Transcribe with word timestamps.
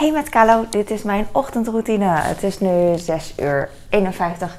Hey 0.00 0.12
met 0.12 0.28
Kalo, 0.28 0.66
dit 0.70 0.90
is 0.90 1.02
mijn 1.02 1.26
ochtendroutine. 1.32 2.04
Het 2.04 2.42
is 2.42 2.60
nu 2.60 2.98
6 2.98 3.34
uur 3.38 3.68
51 3.88 4.56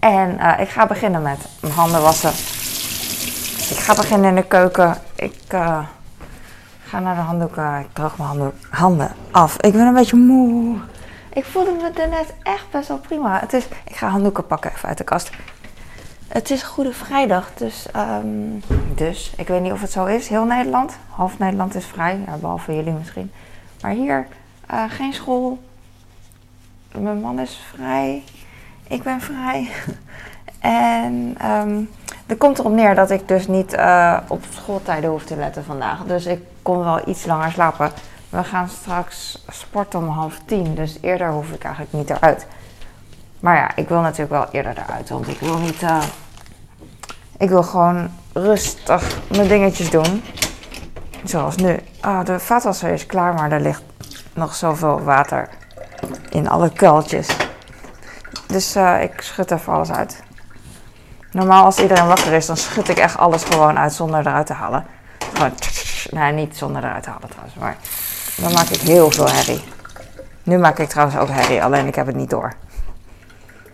en 0.00 0.36
uh, 0.40 0.60
ik 0.60 0.68
ga 0.68 0.86
beginnen 0.86 1.22
met 1.22 1.38
mijn 1.60 1.72
handen 1.72 2.02
wassen. 2.02 2.30
Ik 3.76 3.82
ga 3.82 3.94
beginnen 3.94 4.28
in 4.28 4.34
de 4.34 4.46
keuken. 4.46 4.96
Ik 5.14 5.52
uh, 5.54 5.78
ga 6.84 7.00
naar 7.00 7.14
de 7.14 7.20
handdoeken. 7.20 7.78
Ik 7.78 7.86
droog 7.92 8.18
mijn 8.18 8.52
handen, 8.70 9.12
af. 9.30 9.56
Ik 9.60 9.72
ben 9.72 9.86
een 9.86 9.94
beetje 9.94 10.16
moe. 10.16 10.76
Ik 11.32 11.44
voelde 11.44 11.70
me 11.70 11.90
daarnet 11.90 12.34
echt 12.42 12.70
best 12.70 12.88
wel 12.88 12.98
prima. 12.98 13.40
Het 13.40 13.52
is, 13.52 13.68
ik 13.84 13.96
ga 13.96 14.08
handdoeken 14.08 14.46
pakken 14.46 14.70
even 14.70 14.88
uit 14.88 14.98
de 14.98 15.04
kast. 15.04 15.30
Het 16.28 16.50
is 16.50 16.62
Goede 16.62 16.92
Vrijdag, 16.92 17.50
dus, 17.54 17.86
um, 17.96 18.62
dus 18.94 19.32
ik 19.36 19.48
weet 19.48 19.60
niet 19.60 19.72
of 19.72 19.80
het 19.80 19.92
zo 19.92 20.04
is. 20.04 20.28
Heel 20.28 20.44
Nederland, 20.44 20.98
half 21.10 21.38
Nederland 21.38 21.74
is 21.74 21.86
vrij, 21.86 22.24
behalve 22.40 22.74
jullie 22.74 22.92
misschien. 22.92 23.32
Maar 23.80 23.92
hier 23.92 24.26
uh, 24.70 24.82
geen 24.88 25.12
school. 25.12 25.58
Mijn 26.98 27.20
man 27.20 27.38
is 27.38 27.60
vrij. 27.74 28.22
Ik 28.88 29.02
ben 29.02 29.20
vrij. 29.20 29.70
en 30.60 31.36
um, 31.50 31.90
er 32.26 32.36
komt 32.36 32.58
erop 32.58 32.72
neer 32.72 32.94
dat 32.94 33.10
ik 33.10 33.28
dus 33.28 33.46
niet 33.46 33.74
uh, 33.74 34.18
op 34.28 34.44
schooltijden 34.50 35.10
hoef 35.10 35.24
te 35.24 35.36
letten 35.36 35.64
vandaag. 35.64 36.04
Dus 36.04 36.26
ik 36.26 36.42
kon 36.62 36.78
wel 36.78 37.08
iets 37.08 37.26
langer 37.26 37.52
slapen. 37.52 37.90
We 38.28 38.44
gaan 38.44 38.68
straks 38.68 39.44
sporten 39.48 39.98
om 39.98 40.08
half 40.08 40.40
tien. 40.44 40.74
Dus 40.74 40.98
eerder 41.00 41.30
hoef 41.30 41.50
ik 41.50 41.64
eigenlijk 41.64 41.94
niet 41.94 42.10
eruit. 42.10 42.46
Maar 43.40 43.56
ja, 43.56 43.76
ik 43.76 43.88
wil 43.88 44.00
natuurlijk 44.00 44.30
wel 44.30 44.46
eerder 44.50 44.78
eruit. 44.86 45.08
Want 45.08 45.28
ik 45.28 45.40
wil 45.40 45.58
niet. 45.58 45.82
Uh, 45.82 46.02
ik 47.38 47.48
wil 47.48 47.62
gewoon 47.62 48.08
rustig 48.32 49.20
mijn 49.36 49.48
dingetjes 49.48 49.90
doen. 49.90 50.22
Zoals 51.24 51.56
nu. 51.56 51.78
Ah, 52.00 52.24
de 52.24 52.38
vaatwasser 52.38 52.90
is 52.90 53.06
klaar, 53.06 53.34
maar 53.34 53.52
er 53.52 53.60
ligt 53.60 53.82
nog 54.34 54.54
zoveel 54.54 55.02
water 55.02 55.48
in 56.30 56.48
alle 56.48 56.72
kuiltjes. 56.72 57.36
Dus 58.46 58.76
uh, 58.76 59.02
ik 59.02 59.20
schud 59.20 59.50
even 59.50 59.72
alles 59.72 59.92
uit. 59.92 60.22
Normaal 61.30 61.64
als 61.64 61.78
iedereen 61.78 62.06
wakker 62.06 62.32
is, 62.32 62.46
dan 62.46 62.56
schud 62.56 62.88
ik 62.88 62.98
echt 62.98 63.16
alles 63.18 63.44
gewoon 63.44 63.78
uit 63.78 63.92
zonder 63.92 64.20
eruit 64.20 64.46
te 64.46 64.52
halen. 64.52 64.86
Gewoon, 65.32 65.52
nee, 66.10 66.32
niet 66.32 66.56
zonder 66.56 66.84
eruit 66.84 67.02
te 67.02 67.10
halen 67.10 67.28
trouwens, 67.28 67.54
maar 67.54 67.76
dan 68.36 68.52
maak 68.52 68.68
ik 68.68 68.80
heel 68.80 69.10
veel 69.10 69.28
herrie. 69.28 69.64
Nu 70.42 70.58
maak 70.58 70.78
ik 70.78 70.88
trouwens 70.88 71.18
ook 71.18 71.28
herrie, 71.28 71.62
alleen 71.62 71.86
ik 71.86 71.94
heb 71.94 72.06
het 72.06 72.16
niet 72.16 72.30
door. 72.30 72.52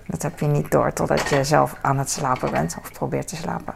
Dat 0.07 0.23
heb 0.23 0.41
je 0.41 0.47
niet 0.47 0.71
door 0.71 0.93
totdat 0.93 1.29
je 1.29 1.45
zelf 1.45 1.75
aan 1.81 1.99
het 1.99 2.11
slapen 2.11 2.51
bent 2.51 2.77
of 2.83 2.93
probeert 2.93 3.29
te 3.29 3.37
slapen. 3.37 3.75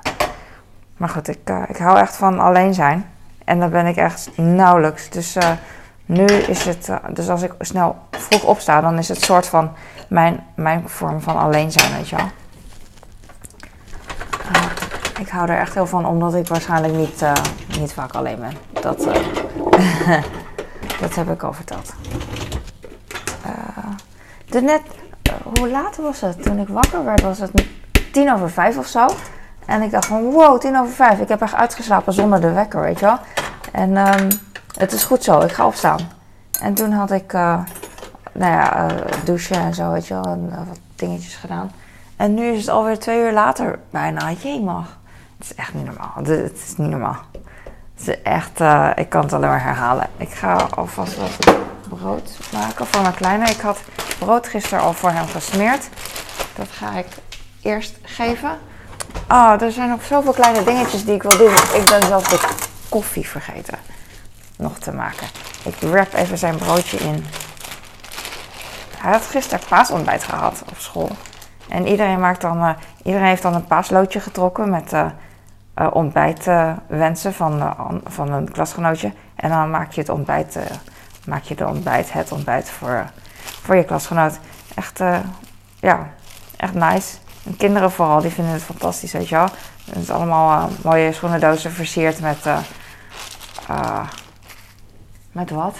Maar 0.96 1.08
goed, 1.08 1.28
ik, 1.28 1.50
uh, 1.50 1.62
ik 1.68 1.76
hou 1.76 1.98
echt 1.98 2.16
van 2.16 2.38
alleen 2.38 2.74
zijn. 2.74 3.10
En 3.44 3.60
dan 3.60 3.70
ben 3.70 3.86
ik 3.86 3.96
echt 3.96 4.30
nauwelijks. 4.36 5.10
Dus 5.10 5.36
uh, 5.36 5.50
nu 6.06 6.24
is 6.24 6.64
het, 6.64 6.88
uh, 6.88 6.96
dus 7.12 7.28
als 7.28 7.42
ik 7.42 7.52
snel 7.58 7.96
vroeg 8.10 8.44
opsta, 8.44 8.80
dan 8.80 8.98
is 8.98 9.08
het 9.08 9.22
soort 9.22 9.46
van 9.46 9.72
mijn, 10.08 10.44
mijn 10.54 10.88
vorm 10.88 11.20
van 11.20 11.36
alleen 11.36 11.72
zijn, 11.72 11.92
weet 11.96 12.08
je 12.08 12.16
wel. 12.16 12.26
Uh, 14.52 14.62
ik 15.20 15.28
hou 15.28 15.48
er 15.48 15.58
echt 15.58 15.74
heel 15.74 15.86
van, 15.86 16.06
omdat 16.06 16.34
ik 16.34 16.48
waarschijnlijk 16.48 16.94
niet, 16.94 17.22
uh, 17.22 17.32
niet 17.78 17.92
vaak 17.92 18.12
alleen 18.12 18.38
ben. 18.40 18.82
Dat, 18.82 18.98
dat 21.00 21.14
heb 21.14 21.30
ik 21.30 21.42
al 21.42 21.52
verteld. 21.52 21.92
de 24.48 24.60
net, 24.60 24.82
hoe 25.58 25.68
laat 25.68 25.96
was 25.96 26.20
het? 26.20 26.42
Toen 26.42 26.58
ik 26.58 26.68
wakker 26.68 27.04
werd, 27.04 27.22
was 27.22 27.38
het 27.38 27.50
tien 28.12 28.32
over 28.32 28.50
vijf 28.50 28.78
of 28.78 28.86
zo. 28.86 29.06
En 29.66 29.82
ik 29.82 29.90
dacht 29.90 30.06
van, 30.06 30.22
wow, 30.22 30.60
tien 30.60 30.78
over 30.78 30.94
vijf. 30.94 31.20
Ik 31.20 31.28
heb 31.28 31.42
echt 31.42 31.54
uitgeslapen 31.54 32.12
zonder 32.12 32.40
de 32.40 32.52
wekker, 32.52 32.80
weet 32.80 32.98
je 32.98 33.06
wel. 33.06 33.18
En 33.72 33.96
um, 33.96 34.28
het 34.76 34.92
is 34.92 35.04
goed 35.04 35.24
zo, 35.24 35.40
ik 35.40 35.52
ga 35.52 35.66
opstaan. 35.66 36.00
En 36.60 36.74
toen 36.74 36.92
had 36.92 37.10
ik, 37.10 37.32
uh, 37.32 37.58
nou 38.32 38.52
ja, 38.52 38.90
uh, 38.90 38.98
douchen 39.24 39.56
en 39.56 39.74
zo, 39.74 39.92
weet 39.92 40.06
je 40.06 40.14
wel, 40.14 40.24
en 40.24 40.48
uh, 40.50 40.56
wat 40.56 40.78
dingetjes 40.96 41.34
gedaan. 41.34 41.72
En 42.16 42.34
nu 42.34 42.46
is 42.46 42.60
het 42.60 42.68
alweer 42.68 42.98
twee 42.98 43.20
uur 43.20 43.32
later 43.32 43.78
bijna. 43.90 44.30
Jemig. 44.30 44.98
Het 45.38 45.50
is 45.50 45.54
echt 45.54 45.74
niet 45.74 45.84
normaal. 45.84 46.12
Het 46.14 46.52
is 46.66 46.76
niet 46.76 46.90
normaal. 46.90 47.16
Het 47.94 48.08
is 48.08 48.22
echt, 48.22 48.60
ik 48.94 49.08
kan 49.08 49.22
het 49.22 49.32
alleen 49.32 49.48
maar 49.48 49.62
herhalen. 49.62 50.06
Ik 50.16 50.30
ga 50.30 50.66
alvast 50.74 51.16
wat 51.16 51.56
brood 51.88 52.38
maken 52.52 52.86
voor 52.86 53.02
mijn 53.02 53.14
kleine. 53.14 53.50
Ik 53.50 53.60
had 53.60 53.80
brood 54.18 54.48
gisteren 54.48 54.84
al 54.84 54.92
voor 54.92 55.10
hem 55.10 55.26
gesmeerd. 55.26 55.88
Dat 56.56 56.68
ga 56.70 56.92
ik 56.92 57.06
eerst 57.62 57.98
geven. 58.02 58.58
Ah, 59.26 59.54
oh, 59.54 59.62
er 59.62 59.72
zijn 59.72 59.88
nog 59.88 60.04
zoveel 60.04 60.32
kleine 60.32 60.64
dingetjes 60.64 61.04
die 61.04 61.14
ik 61.14 61.22
wil 61.22 61.38
doen. 61.38 61.54
Ik 61.54 61.86
ben 61.90 62.02
zelfs 62.06 62.28
de 62.28 62.48
koffie 62.88 63.28
vergeten 63.28 63.78
nog 64.58 64.78
te 64.78 64.92
maken. 64.92 65.26
Ik 65.64 65.74
wrap 65.80 66.12
even 66.12 66.38
zijn 66.38 66.56
broodje 66.56 66.96
in. 66.96 67.24
Hij 68.96 69.12
had 69.12 69.26
gisteren 69.26 69.66
paasontbijt 69.68 70.24
gehad 70.24 70.62
op 70.70 70.78
school. 70.78 71.10
En 71.68 71.86
iedereen, 71.86 72.20
maakt 72.20 72.40
dan, 72.40 72.58
uh, 72.58 72.70
iedereen 73.02 73.26
heeft 73.26 73.42
dan 73.42 73.54
een 73.54 73.66
paasloodje 73.66 74.20
getrokken 74.20 74.70
met 74.70 74.92
uh, 74.92 75.06
uh, 75.78 75.86
ontbijtwensen 75.92 77.34
van, 77.34 77.74
van 78.04 78.32
een 78.32 78.52
klasgenootje. 78.52 79.12
En 79.34 79.50
dan 79.50 79.70
maak 79.70 79.92
je 79.92 80.00
het 80.00 80.10
ontbijt, 80.10 80.58
maak 81.26 81.42
je 81.42 81.54
de 81.54 81.66
ontbijt, 81.66 82.12
het 82.12 82.32
ontbijt 82.32 82.70
voor, 82.70 83.04
voor 83.62 83.76
je 83.76 83.84
klasgenoot. 83.84 84.38
Echt, 84.74 84.98
ja, 85.80 86.08
echt 86.56 86.74
nice. 86.74 87.16
En 87.44 87.56
kinderen 87.56 87.90
vooral, 87.90 88.20
die 88.20 88.30
vinden 88.30 88.52
het 88.52 88.62
fantastisch, 88.62 89.12
weet 89.12 89.28
je 89.28 89.34
wel. 89.34 89.48
Het 89.84 90.02
is 90.02 90.10
allemaal 90.10 90.70
mooie 90.82 91.12
schoenendozen 91.12 91.72
versierd 91.72 92.20
met... 92.20 92.46
Met 95.34 95.50
wat? 95.50 95.76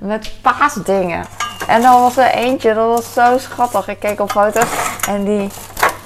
Met 0.00 0.32
paasdingen. 0.42 1.24
En 1.68 1.82
dan 1.82 2.00
was 2.00 2.16
er 2.16 2.30
eentje, 2.30 2.74
dat 2.74 2.86
was 2.86 3.12
zo 3.12 3.38
schattig. 3.38 3.88
Ik 3.88 3.98
keek 3.98 4.20
op 4.20 4.30
foto's 4.30 4.98
en 5.08 5.24
die, 5.24 5.48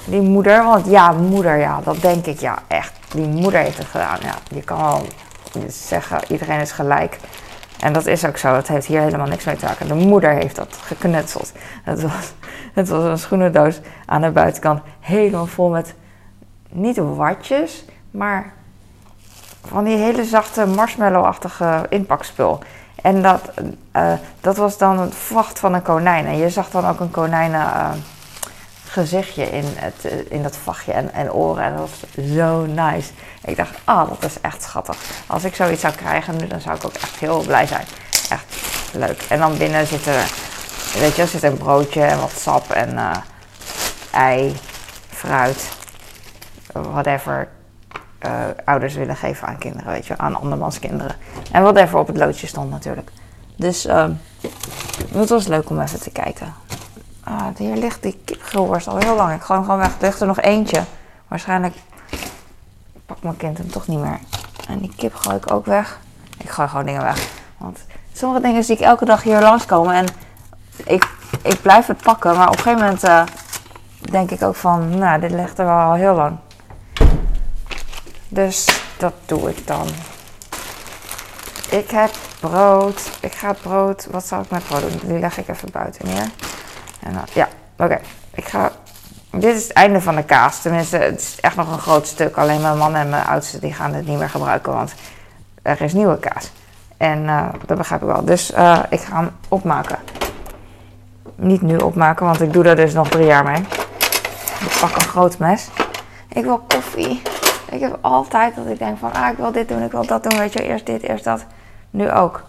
die 0.05 0.21
moeder, 0.21 0.63
want 0.63 0.85
ja, 0.85 1.11
moeder, 1.11 1.57
ja, 1.57 1.81
dat 1.83 2.01
denk 2.01 2.25
ik, 2.25 2.39
ja, 2.39 2.57
echt. 2.67 2.93
Die 3.13 3.27
moeder 3.27 3.59
heeft 3.59 3.77
het 3.77 3.87
gedaan. 3.87 4.17
Ja, 4.21 4.35
je 4.49 4.61
kan 4.61 4.77
wel 4.77 5.05
zeggen, 5.67 6.19
iedereen 6.27 6.59
is 6.59 6.71
gelijk. 6.71 7.19
En 7.79 7.93
dat 7.93 8.05
is 8.05 8.25
ook 8.25 8.37
zo, 8.37 8.53
dat 8.53 8.67
heeft 8.67 8.85
hier 8.85 9.01
helemaal 9.01 9.27
niks 9.27 9.43
mee 9.43 9.55
te 9.55 9.65
maken. 9.65 9.87
De 9.87 9.93
moeder 9.93 10.31
heeft 10.31 10.55
dat 10.55 10.77
geknutseld. 10.81 11.51
Het 11.83 12.01
was, 12.01 12.33
het 12.73 12.89
was 12.89 13.03
een 13.03 13.17
schoenendoos 13.17 13.79
aan 14.05 14.21
de 14.21 14.31
buitenkant, 14.31 14.81
helemaal 14.99 15.45
vol 15.45 15.69
met, 15.69 15.95
niet 16.69 16.97
watjes, 16.97 17.85
maar 18.11 18.53
van 19.65 19.83
die 19.83 19.97
hele 19.97 20.25
zachte 20.25 20.65
marshmallow-achtige 20.65 21.85
inpakspul. 21.89 22.63
En 23.01 23.21
dat, 23.21 23.51
uh, 23.95 24.13
dat 24.41 24.57
was 24.57 24.77
dan 24.77 24.99
het 24.99 25.15
vacht 25.15 25.59
van 25.59 25.73
een 25.73 25.81
konijn. 25.81 26.25
En 26.25 26.37
je 26.37 26.49
zag 26.49 26.69
dan 26.69 26.87
ook 26.87 26.99
een 26.99 27.11
konijnen 27.11 27.59
uh, 27.59 27.89
gezichtje 28.85 29.49
in, 29.49 29.65
het, 29.75 30.05
uh, 30.05 30.31
in 30.31 30.43
dat 30.43 30.57
vachtje 30.57 30.91
en, 30.91 31.13
en, 31.13 31.33
oren. 31.33 31.63
En 31.63 31.75
dat 31.75 31.89
was 31.89 32.25
zo 32.35 32.65
nice. 32.65 33.11
Ik 33.45 33.57
dacht, 33.57 33.75
ah, 33.83 34.09
dat 34.09 34.23
is 34.23 34.41
echt 34.41 34.63
schattig. 34.63 34.97
Als 35.27 35.43
ik 35.43 35.55
zoiets 35.55 35.81
zou 35.81 35.93
krijgen 35.93 36.37
nu, 36.37 36.47
dan 36.47 36.61
zou 36.61 36.75
ik 36.75 36.85
ook 36.85 36.95
echt 36.95 37.19
heel 37.19 37.43
blij 37.45 37.67
zijn. 37.67 37.85
Echt 38.29 38.45
leuk. 38.93 39.25
En 39.29 39.39
dan 39.39 39.57
binnen 39.57 39.87
zit 39.87 40.05
er, 40.05 40.31
weet 40.99 41.15
je, 41.15 41.25
zit 41.25 41.43
een 41.43 41.57
broodje 41.57 42.03
en 42.03 42.19
wat 42.19 42.31
sap 42.31 42.71
en 42.71 42.99
ei, 44.11 44.55
fruit, 45.09 45.69
whatever 46.71 47.47
uh, 48.25 48.31
ouders 48.65 48.95
willen 48.95 49.15
geven 49.15 49.47
aan 49.47 49.57
kinderen, 49.57 49.91
weet 49.91 50.05
je, 50.05 50.17
aan 50.17 50.35
andermans 50.35 50.79
kinderen. 50.79 51.15
En 51.51 51.63
wat 51.63 51.77
even 51.77 51.99
op 51.99 52.07
het 52.07 52.17
loodje 52.17 52.47
stond 52.47 52.69
natuurlijk. 52.69 53.11
Dus 53.55 53.85
uh, 53.85 54.05
het 55.13 55.29
was 55.29 55.47
leuk 55.47 55.69
om 55.69 55.79
even 55.79 55.99
te 55.99 56.11
kijken. 56.11 56.53
Ah, 57.23 57.45
hier 57.57 57.75
ligt 57.75 58.03
die 58.03 58.19
kipgrillworst 58.25 58.87
al 58.87 58.97
heel 58.97 59.15
lang. 59.15 59.33
Ik 59.33 59.41
gooi 59.41 59.59
hem 59.59 59.67
gewoon 59.69 59.81
weg. 59.83 59.95
Er 59.95 60.01
ligt 60.01 60.21
er 60.21 60.27
nog 60.27 60.41
eentje. 60.41 60.83
Waarschijnlijk 61.27 61.75
pakt 63.05 63.23
mijn 63.23 63.37
kind 63.37 63.57
hem 63.57 63.71
toch 63.71 63.87
niet 63.87 63.99
meer. 63.99 64.19
En 64.67 64.79
die 64.79 64.93
kip 64.95 65.15
gooi 65.15 65.35
ik 65.35 65.51
ook 65.51 65.65
weg. 65.65 65.99
Ik 66.37 66.49
gooi 66.49 66.67
gewoon 66.67 66.85
dingen 66.85 67.03
weg. 67.03 67.27
Want 67.57 67.79
sommige 68.13 68.41
dingen 68.41 68.63
zie 68.63 68.75
ik 68.75 68.81
elke 68.81 69.05
dag 69.05 69.23
hier 69.23 69.41
langskomen. 69.41 69.95
En 69.95 70.05
ik, 70.85 71.09
ik 71.41 71.61
blijf 71.61 71.87
het 71.87 72.01
pakken. 72.01 72.35
Maar 72.37 72.47
op 72.47 72.57
een 72.57 72.61
gegeven 72.61 72.83
moment 72.83 73.03
uh, 73.03 73.23
denk 73.99 74.31
ik 74.31 74.41
ook 74.41 74.55
van... 74.55 74.97
Nou, 74.97 75.19
dit 75.19 75.31
ligt 75.31 75.59
er 75.59 75.65
wel 75.65 75.77
al 75.77 75.93
heel 75.93 76.15
lang. 76.15 76.37
Dus 78.33 78.83
dat 78.97 79.13
doe 79.25 79.49
ik 79.49 79.67
dan. 79.67 79.87
Ik 81.69 81.89
heb 81.89 82.11
brood. 82.39 83.11
Ik 83.19 83.33
ga 83.33 83.53
brood. 83.53 84.07
Wat 84.11 84.25
zal 84.25 84.41
ik 84.41 84.49
met 84.49 84.63
brood 84.63 84.81
doen? 84.81 84.99
Die 85.03 85.19
leg 85.19 85.37
ik 85.37 85.47
even 85.47 85.71
buiten 85.71 86.05
neer. 86.05 86.29
En 86.99 87.13
dan, 87.13 87.23
ja, 87.33 87.47
oké. 87.77 87.99
Ik 88.33 88.45
ga. 88.45 88.71
Dit 89.31 89.55
is 89.55 89.63
het 89.63 89.73
einde 89.73 90.01
van 90.01 90.15
de 90.15 90.23
kaas. 90.23 90.61
Tenminste, 90.61 90.97
het 90.97 91.19
is 91.19 91.37
echt 91.39 91.55
nog 91.55 91.71
een 91.71 91.79
groot 91.79 92.07
stuk. 92.07 92.37
Alleen 92.37 92.61
mijn 92.61 92.77
man 92.77 92.95
en 92.95 93.09
mijn 93.09 93.25
oudste 93.25 93.59
die 93.59 93.73
gaan 93.73 93.93
het 93.93 94.07
niet 94.07 94.17
meer 94.17 94.29
gebruiken, 94.29 94.73
want 94.73 94.93
er 95.61 95.81
is 95.81 95.93
nieuwe 95.93 96.19
kaas. 96.19 96.51
En 96.97 97.23
uh, 97.23 97.49
dat 97.65 97.77
begrijp 97.77 98.01
ik 98.01 98.07
wel. 98.07 98.25
Dus 98.25 98.51
uh, 98.51 98.79
ik 98.89 98.99
ga 98.99 99.15
hem 99.15 99.31
opmaken. 99.47 99.97
Niet 101.35 101.61
nu 101.61 101.77
opmaken, 101.77 102.25
want 102.25 102.41
ik 102.41 102.53
doe 102.53 102.63
daar 102.63 102.75
dus 102.75 102.93
nog 102.93 103.09
drie 103.09 103.25
jaar 103.25 103.43
mee. 103.43 103.61
Ik 104.59 104.77
pak 104.79 104.95
een 104.95 105.01
groot 105.01 105.37
mes. 105.37 105.67
Ik 106.29 106.43
wil 106.43 106.63
koffie. 106.67 107.21
Ik 107.71 107.79
heb 107.79 107.97
altijd 108.01 108.55
dat 108.55 108.65
ik 108.65 108.79
denk 108.79 108.97
van, 108.97 109.13
ah, 109.13 109.29
ik 109.31 109.37
wil 109.37 109.51
dit 109.51 109.67
doen, 109.67 109.83
ik 109.83 109.91
wil 109.91 110.05
dat 110.05 110.23
doen, 110.23 110.39
weet 110.39 110.53
je, 110.53 110.63
eerst 110.63 110.85
dit, 110.85 111.03
eerst 111.03 111.23
dat. 111.23 111.45
Nu 111.89 112.11
ook. 112.11 112.43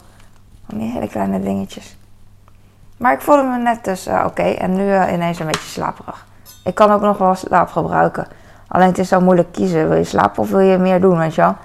Die 0.66 0.90
hele 0.90 1.08
kleine 1.08 1.40
dingetjes. 1.40 1.96
Maar 2.96 3.12
ik 3.12 3.20
voelde 3.20 3.42
me 3.42 3.58
net 3.58 3.84
dus 3.84 4.06
eh, 4.06 4.24
oké 4.26 4.42
en 4.42 4.72
nu 4.72 4.82
uh, 4.82 5.12
ineens 5.12 5.38
een 5.38 5.46
beetje 5.46 5.68
slaperig. 5.68 6.26
Ik 6.64 6.74
kan 6.74 6.90
ook 6.90 7.00
nog 7.00 7.18
wel 7.18 7.34
slaap 7.34 7.68
gebruiken. 7.68 8.26
Alleen 8.68 8.86
het 8.86 8.98
is 8.98 9.08
zo 9.08 9.20
moeilijk 9.20 9.52
kiezen. 9.52 9.88
Wil 9.88 9.98
je 9.98 10.04
slapen 10.04 10.42
of 10.42 10.50
wil 10.50 10.60
je 10.60 10.78
meer 10.78 11.00
doen, 11.00 11.18
weet 11.18 11.34
je 11.34 11.40
wel? 11.40 11.56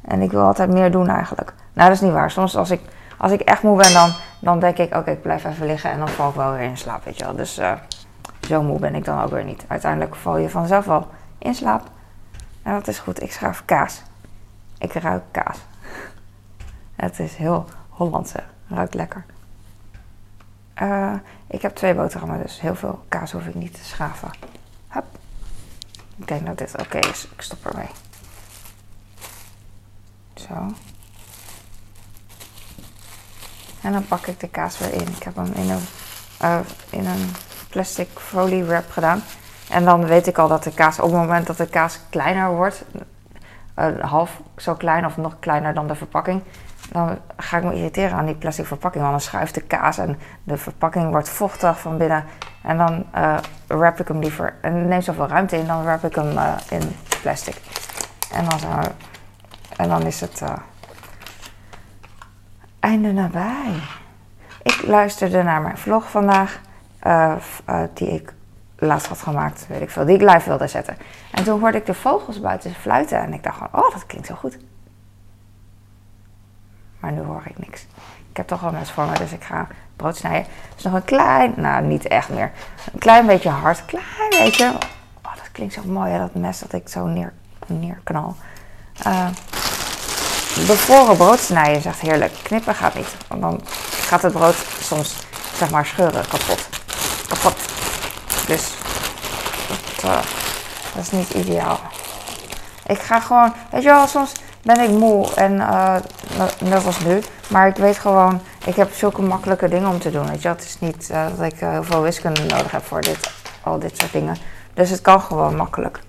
En 0.00 0.22
ik 0.22 0.30
wil 0.30 0.42
altijd 0.42 0.70
meer 0.70 0.90
doen 0.90 1.08
eigenlijk. 1.08 1.54
Nou, 1.72 1.88
dat 1.88 1.96
is 1.96 2.02
niet 2.02 2.12
waar. 2.12 2.30
Soms 2.30 2.56
als 2.56 2.70
ik, 2.70 2.80
als 3.18 3.32
ik 3.32 3.40
echt 3.40 3.62
moe 3.62 3.76
ben, 3.76 3.92
dan, 3.92 4.10
dan 4.40 4.58
denk 4.58 4.78
ik... 4.78 4.94
Oké, 4.94 5.10
ik 5.10 5.22
blijf 5.22 5.44
even 5.44 5.66
liggen 5.66 5.90
en 5.90 5.98
dan 5.98 6.08
val 6.08 6.28
ik 6.28 6.34
wel 6.34 6.52
weer 6.52 6.60
in 6.60 6.76
slaap, 6.76 7.04
weet 7.04 7.18
je 7.18 7.24
wel. 7.24 7.36
Dus 7.36 7.58
uh, 7.58 7.72
zo 8.40 8.62
moe 8.62 8.78
ben 8.78 8.94
ik 8.94 9.04
dan 9.04 9.22
ook 9.22 9.30
weer 9.30 9.44
niet. 9.44 9.64
Uiteindelijk 9.68 10.14
val 10.14 10.36
je 10.36 10.48
vanzelf 10.48 10.84
wel 10.84 11.06
in 11.38 11.54
slaap. 11.54 11.82
En 12.68 12.74
dat 12.74 12.88
is 12.88 12.98
goed. 12.98 13.22
Ik 13.22 13.32
schrijf 13.32 13.62
kaas. 13.64 14.02
Ik 14.78 14.92
ruik 14.92 15.22
kaas. 15.30 15.58
Het 16.96 17.18
is 17.18 17.34
heel 17.34 17.68
Hollandse. 17.88 18.42
Ruikt 18.66 18.94
lekker. 18.94 19.24
Uh, 20.82 21.14
ik 21.46 21.62
heb 21.62 21.74
twee 21.74 21.94
boterhammen, 21.94 22.42
dus 22.42 22.60
heel 22.60 22.74
veel 22.74 23.04
kaas 23.08 23.32
hoef 23.32 23.46
ik 23.46 23.54
niet 23.54 23.74
te 23.74 23.84
schaven. 23.84 24.30
Hup. 24.88 25.04
Ik 26.16 26.28
denk 26.28 26.46
dat 26.46 26.58
dit 26.58 26.80
oké 26.80 26.98
is. 26.98 27.28
Ik 27.32 27.40
stop 27.40 27.66
ermee. 27.66 27.88
Zo. 30.34 30.72
En 33.80 33.92
dan 33.92 34.06
pak 34.06 34.26
ik 34.26 34.40
de 34.40 34.48
kaas 34.48 34.78
weer 34.78 34.92
in. 34.92 35.08
Ik 35.08 35.22
heb 35.22 35.36
hem 35.36 35.52
in 35.52 35.70
een, 35.70 35.86
uh, 36.42 36.60
in 36.90 37.06
een 37.06 37.30
plastic 37.68 38.08
folie 38.14 38.64
wrap 38.64 38.90
gedaan. 38.90 39.22
En 39.70 39.84
dan 39.84 40.06
weet 40.06 40.26
ik 40.26 40.38
al 40.38 40.48
dat 40.48 40.62
de 40.62 40.74
kaas, 40.74 40.98
op 40.98 41.10
het 41.10 41.20
moment 41.20 41.46
dat 41.46 41.56
de 41.56 41.66
kaas 41.66 42.00
kleiner 42.10 42.50
wordt, 42.50 42.84
uh, 43.78 43.86
half 44.00 44.40
zo 44.56 44.74
klein 44.74 45.04
of 45.04 45.16
nog 45.16 45.36
kleiner 45.40 45.74
dan 45.74 45.86
de 45.86 45.94
verpakking, 45.94 46.42
dan 46.92 47.18
ga 47.36 47.56
ik 47.56 47.64
me 47.64 47.74
irriteren 47.74 48.16
aan 48.16 48.26
die 48.26 48.34
plastic 48.34 48.66
verpakking. 48.66 49.02
Want 49.04 49.16
dan 49.16 49.28
schuift 49.28 49.54
de 49.54 49.60
kaas 49.60 49.98
en 49.98 50.18
de 50.44 50.56
verpakking 50.56 51.10
wordt 51.10 51.28
vochtig 51.28 51.80
van 51.80 51.98
binnen. 51.98 52.24
En 52.62 52.78
dan 52.78 53.04
uh, 53.14 53.38
wrap 53.66 54.00
ik 54.00 54.08
hem 54.08 54.18
liever. 54.18 54.54
En 54.60 54.74
het 54.74 54.86
neemt 54.86 55.04
zoveel 55.04 55.28
ruimte 55.28 55.56
in, 55.56 55.66
dan 55.66 55.82
wrap 55.82 56.04
ik 56.04 56.14
hem 56.14 56.30
uh, 56.30 56.52
in 56.70 56.96
plastic. 57.22 57.60
En 58.32 58.44
dan, 58.44 58.58
en 59.76 59.88
dan 59.88 60.02
is 60.02 60.20
het 60.20 60.42
einde 62.80 63.12
nabij. 63.12 63.72
Ik 64.62 64.82
luisterde 64.86 65.42
naar 65.42 65.60
mijn 65.60 65.78
vlog 65.78 66.10
vandaag, 66.10 66.60
die 67.94 68.08
ik 68.08 68.32
laatst 68.78 69.06
had 69.06 69.18
gemaakt, 69.18 69.66
weet 69.68 69.80
ik 69.80 69.90
veel, 69.90 70.04
die 70.04 70.14
ik 70.14 70.30
live 70.32 70.48
wilde 70.48 70.66
zetten. 70.66 70.96
En 71.30 71.44
toen 71.44 71.60
hoorde 71.60 71.78
ik 71.78 71.86
de 71.86 71.94
vogels 71.94 72.40
buiten 72.40 72.74
fluiten 72.74 73.18
en 73.20 73.32
ik 73.32 73.42
dacht 73.42 73.56
gewoon, 73.56 73.84
oh, 73.84 73.92
dat 73.92 74.06
klinkt 74.06 74.26
zo 74.26 74.34
goed. 74.34 74.58
Maar 77.00 77.12
nu 77.12 77.20
hoor 77.20 77.42
ik 77.44 77.58
niks. 77.58 77.86
Ik 78.30 78.36
heb 78.36 78.46
toch 78.46 78.64
al 78.64 78.72
mes 78.72 78.90
voor 78.90 79.06
me, 79.06 79.18
dus 79.18 79.32
ik 79.32 79.44
ga 79.44 79.66
brood 79.96 80.16
snijden. 80.16 80.46
Dus 80.74 80.84
nog 80.84 80.92
een 80.92 81.04
klein, 81.04 81.52
nou 81.56 81.84
niet 81.84 82.06
echt 82.06 82.28
meer. 82.28 82.50
Een 82.92 82.98
klein 82.98 83.26
beetje 83.26 83.48
hard, 83.48 83.84
klein 83.84 84.30
beetje. 84.30 84.66
Oh, 85.22 85.34
dat 85.34 85.48
klinkt 85.52 85.74
zo 85.74 85.82
mooi, 85.84 86.10
hè, 86.10 86.18
dat 86.18 86.34
mes 86.34 86.58
dat 86.58 86.72
ik 86.72 86.88
zo 86.88 87.06
neer, 87.06 87.32
neerknal. 87.66 88.36
Uh, 89.06 89.28
bevroren 90.66 91.16
brood 91.16 91.38
snijden 91.38 91.76
is 91.76 91.84
echt 91.84 92.00
heerlijk. 92.00 92.32
Knippen 92.42 92.74
gaat 92.74 92.94
niet, 92.94 93.16
want 93.28 93.40
dan 93.40 93.60
gaat 93.90 94.22
het 94.22 94.32
brood 94.32 94.56
soms, 94.80 95.26
zeg 95.54 95.70
maar, 95.70 95.86
scheuren 95.86 96.28
kapot. 96.28 96.68
Kapot. 97.28 97.77
Dus 98.48 98.74
dat, 99.68 100.04
uh, 100.04 100.16
dat 100.94 101.02
is 101.02 101.10
niet 101.10 101.30
ideaal. 101.30 101.78
Ik 102.86 102.98
ga 102.98 103.20
gewoon, 103.20 103.52
weet 103.70 103.82
je 103.82 103.88
wel, 103.88 104.06
soms 104.06 104.32
ben 104.62 104.80
ik 104.80 104.90
moe 104.90 105.34
en 105.34 105.52
uh, 105.52 105.94
net 106.60 106.86
als 106.86 107.00
nu. 107.00 107.22
Maar 107.48 107.68
ik 107.68 107.76
weet 107.76 107.98
gewoon, 107.98 108.40
ik 108.64 108.76
heb 108.76 108.92
zulke 108.92 109.22
makkelijke 109.22 109.68
dingen 109.68 109.88
om 109.88 109.98
te 109.98 110.10
doen. 110.10 110.28
Weet 110.28 110.42
je, 110.42 110.48
het 110.48 110.64
is 110.64 110.78
niet 110.78 111.08
uh, 111.10 111.26
dat 111.36 111.52
ik 111.52 111.60
heel 111.60 111.84
veel 111.84 112.02
wiskunde 112.02 112.40
nodig 112.40 112.70
heb 112.70 112.84
voor 112.84 113.00
dit, 113.00 113.30
al 113.62 113.78
dit 113.78 113.96
soort 113.96 114.12
dingen. 114.12 114.36
Dus 114.74 114.90
het 114.90 115.00
kan 115.00 115.20
gewoon 115.20 115.56
makkelijk. 115.56 116.00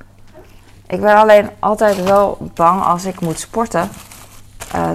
Ik 0.87 1.01
ben 1.01 1.15
alleen 1.15 1.49
altijd 1.59 2.03
wel 2.03 2.37
bang 2.53 2.83
als 2.83 3.05
ik 3.05 3.19
moet 3.19 3.39
sporten, 3.39 3.89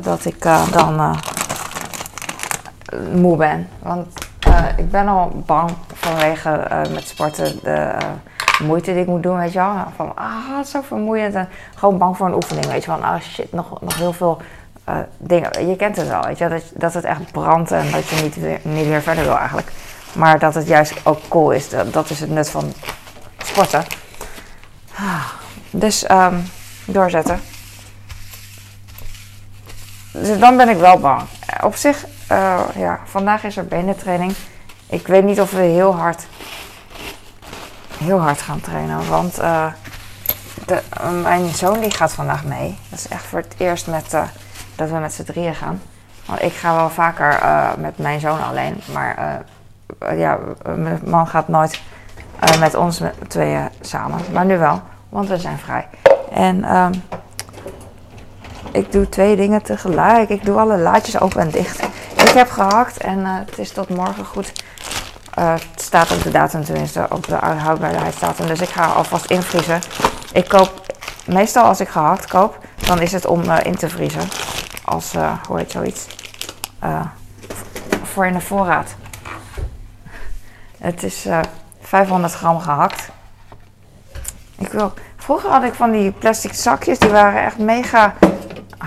dat 0.01 0.25
ik 0.25 0.43
dan 0.73 1.17
moe 3.13 3.37
ben. 3.37 3.69
Want 3.79 4.07
ik 4.77 4.91
ben 4.91 5.09
al 5.09 5.43
bang 5.47 5.71
vanwege 6.05 6.67
met 6.93 7.09
sporten 7.09 7.59
de 8.59 8.65
moeite 8.65 8.93
die 8.93 9.01
ik 9.01 9.07
moet 9.07 9.23
doen, 9.23 9.39
weet 9.39 9.53
je 9.53 9.59
wel. 9.59 9.75
Van, 9.97 10.17
ah, 10.17 10.65
zo 10.65 10.81
vermoeiend. 10.81 11.35
En 11.35 11.49
gewoon 11.75 11.99
bang 11.99 12.17
voor 12.17 12.27
een 12.27 12.35
oefening, 12.35 12.67
weet 12.67 12.85
je 12.85 12.91
wel. 12.91 13.05
Ah, 13.05 13.21
shit, 13.21 13.53
nog, 13.53 13.81
nog 13.81 13.97
heel 13.97 14.13
veel 14.13 14.41
uh, 14.89 14.97
dingen. 15.19 15.69
Je 15.69 15.77
kent 15.77 15.97
het 15.97 16.09
wel, 16.09 16.23
weet 16.23 16.39
je 16.39 16.49
dat, 16.49 16.63
dat 16.75 16.95
het 16.95 17.05
echt 17.05 17.33
brandt 17.33 17.71
en 17.71 17.91
dat 17.91 18.09
je 18.09 18.23
niet 18.23 18.37
weer, 18.37 18.59
niet 18.63 18.87
weer 18.87 19.03
verder 19.03 19.25
wil 19.25 19.37
eigenlijk. 19.37 19.73
Maar 20.13 20.39
dat 20.39 20.55
het 20.55 20.67
juist 20.67 21.07
ook 21.07 21.19
cool 21.29 21.51
is. 21.51 21.69
Dat, 21.91 22.11
is 22.11 22.21
het 22.21 22.31
nut 22.31 22.51
van 22.51 22.73
sporten. 23.39 23.85
Dus 25.71 26.11
um, 26.11 26.43
doorzetten. 26.85 27.41
Dus 30.13 30.39
dan 30.39 30.57
ben 30.57 30.69
ik 30.69 30.77
wel 30.77 30.99
bang. 30.99 31.23
Op 31.63 31.75
zich, 31.75 32.05
uh, 32.31 32.61
ja, 32.77 33.01
vandaag 33.05 33.45
is 33.45 33.57
er 33.57 33.67
benentraining. 33.67 34.35
Ik 34.87 35.07
weet 35.07 35.25
niet 35.25 35.41
of 35.41 35.51
we 35.51 35.61
heel 35.61 35.95
hard 35.97 36.27
heel 37.99 38.19
hard 38.19 38.43
gaan 38.43 38.61
trainen. 38.61 39.09
Want 39.09 39.35
de, 40.67 40.83
mijn 41.23 41.49
zoon 41.49 41.81
die 41.81 41.91
gaat 41.91 42.13
vandaag 42.13 42.45
mee. 42.45 42.79
Dat 42.91 42.99
is 42.99 43.09
echt 43.09 43.25
voor 43.25 43.39
het 43.39 43.55
eerst 43.57 43.87
met, 43.87 44.15
uh, 44.15 44.23
dat 44.75 44.91
we 44.91 44.97
met 44.97 45.13
z'n 45.13 45.23
drieën 45.23 45.55
gaan. 45.55 45.83
Want 46.27 46.43
ik 46.43 46.53
ga 46.53 46.75
wel 46.75 46.91
vaker 46.91 47.43
uh, 47.43 47.75
met 47.79 47.99
mijn 47.99 48.21
zoon 48.21 48.43
alleen. 48.43 48.81
Maar 48.93 49.43
ja, 50.17 50.39
mijn 50.77 51.01
man 51.05 51.27
gaat 51.27 51.49
nooit 51.49 51.81
met 52.59 52.75
ons 52.75 53.01
tweeën 53.29 53.69
samen. 53.81 54.21
Maar 54.33 54.45
nu 54.45 54.59
wel, 54.59 54.83
want 55.09 55.29
we 55.29 55.39
zijn 55.39 55.59
vrij. 55.59 55.89
En 56.33 56.77
um, 56.77 56.93
ik 58.73 58.93
doe 58.93 59.09
twee 59.09 59.37
dingen 59.37 59.63
tegelijk. 59.63 60.29
Ik 60.29 60.45
doe 60.45 60.59
alle 60.59 60.79
laadjes 60.79 61.21
open 61.21 61.41
en 61.41 61.51
dicht. 61.51 61.83
Ik 62.35 62.41
heb 62.41 62.51
gehakt 62.51 62.97
en 62.97 63.25
het 63.25 63.59
is 63.59 63.73
tot 63.73 63.89
morgen 63.89 64.25
goed. 64.25 64.53
Uh, 65.39 65.53
het 65.53 65.81
staat 65.81 66.11
op 66.11 66.23
de 66.23 66.31
datum 66.31 66.65
tenminste, 66.65 67.07
op 67.11 67.27
de 67.27 67.35
houdbaarheidsdatum. 67.35 68.47
Dus 68.47 68.61
ik 68.61 68.69
ga 68.69 68.87
alvast 68.87 69.31
invriezen. 69.31 69.81
Ik 70.33 70.49
koop, 70.49 70.87
meestal 71.27 71.65
als 71.65 71.81
ik 71.81 71.89
gehakt 71.89 72.27
koop, 72.27 72.59
dan 72.87 73.01
is 73.01 73.13
het 73.13 73.27
om 73.27 73.43
uh, 73.43 73.57
in 73.63 73.77
te 73.77 73.89
vriezen. 73.89 74.29
Als, 74.85 75.13
hoe 75.49 75.59
heet 75.59 75.71
zoiets? 75.71 76.07
voor 78.03 78.27
in 78.27 78.33
de 78.33 78.41
voorraad. 78.41 78.95
Het 80.79 81.03
is 81.03 81.27
500 81.81 82.33
gram 82.33 82.61
gehakt. 82.61 83.09
Ik 84.59 84.69
wil, 84.69 84.93
vroeger 85.17 85.51
had 85.51 85.63
ik 85.63 85.75
van 85.75 85.91
die 85.91 86.11
plastic 86.11 86.53
zakjes, 86.53 86.99
die 86.99 87.11
waren 87.11 87.45
echt 87.45 87.59
mega 87.59 88.15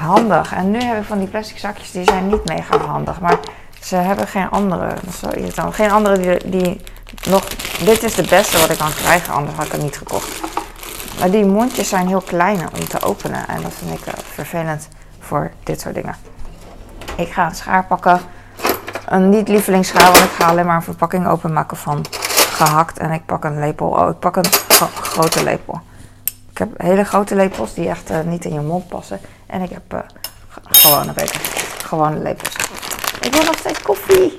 handig. 0.08 0.54
En 0.54 0.72
nu 0.72 0.82
heb 0.82 0.98
ik 0.98 1.08
van 1.08 1.20
die 1.20 1.28
plastic 1.28 1.58
zakjes, 1.58 1.92
die 1.92 2.04
zijn 2.04 2.28
niet 2.28 2.46
mega 2.46 2.78
handig. 2.78 3.20
Maar 3.20 3.40
ze 3.82 3.96
hebben 3.96 4.28
geen 4.28 4.50
andere. 4.50 4.94
Dat 5.22 5.36
is 5.36 5.56
wel. 5.56 5.72
Geen 5.72 5.92
andere 5.92 6.18
die, 6.18 6.50
die 6.50 6.82
nog. 7.30 7.44
Dit 7.86 8.04
is 8.04 8.16
de 8.16 8.28
beste 8.30 8.60
wat 8.60 8.70
ik 8.70 8.78
kan 8.78 8.94
krijgen, 8.94 9.34
anders 9.34 9.56
had 9.56 9.66
ik 9.66 9.72
het 9.72 9.82
niet 9.82 9.98
gekocht. 9.98 10.42
Maar 11.20 11.32
die 11.32 11.46
mondjes 11.46 11.90
zijn 11.90 12.08
heel 12.08 12.22
klein 12.22 12.60
om 12.60 12.88
te 12.88 13.02
openen. 13.02 13.48
En 13.48 13.62
dat 13.62 13.74
vind 13.74 14.00
ik 14.00 14.08
uh, 14.08 14.14
vervelend 14.34 14.88
voor 15.20 15.52
dit 15.64 15.82
soort 15.82 15.96
dingen. 15.96 16.16
Ik 17.16 17.32
ga 17.32 17.46
een 17.46 17.56
schaar 17.56 17.86
pakken. 17.86 18.20
Een 19.06 19.30
niet 19.30 19.48
lievelingsschaar, 19.48 20.12
want 20.12 20.24
ik 20.24 20.30
ga 20.30 20.48
alleen 20.48 20.66
maar 20.66 20.76
een 20.76 20.82
verpakking 20.82 21.28
openmaken 21.28 21.78
van 21.78 22.06
gehakt. 22.34 22.98
En 22.98 23.12
ik 23.12 23.26
pak 23.26 23.44
een 23.44 23.60
lepel. 23.60 23.88
Oh, 23.88 24.10
ik 24.10 24.20
pak 24.20 24.36
een 24.36 24.46
grote 25.02 25.44
lepel. 25.44 25.82
Ik 26.52 26.58
heb 26.58 26.82
hele 26.82 27.04
grote 27.04 27.36
lepels 27.36 27.74
die 27.74 27.90
echt 27.90 28.12
uh, 28.12 28.18
niet 28.22 28.46
in 28.46 28.54
je 28.54 28.60
mond 28.60 28.88
passen. 28.88 29.20
En 29.48 29.62
ik 29.62 29.70
heb 29.70 29.94
uh, 29.94 30.00
gewone 30.64 31.14
beker. 31.14 31.42
Gewone 31.86 32.18
lepels. 32.18 32.56
Ik 33.22 33.34
wil 33.34 33.44
nog 33.44 33.58
steeds 33.58 33.82
koffie. 33.82 34.36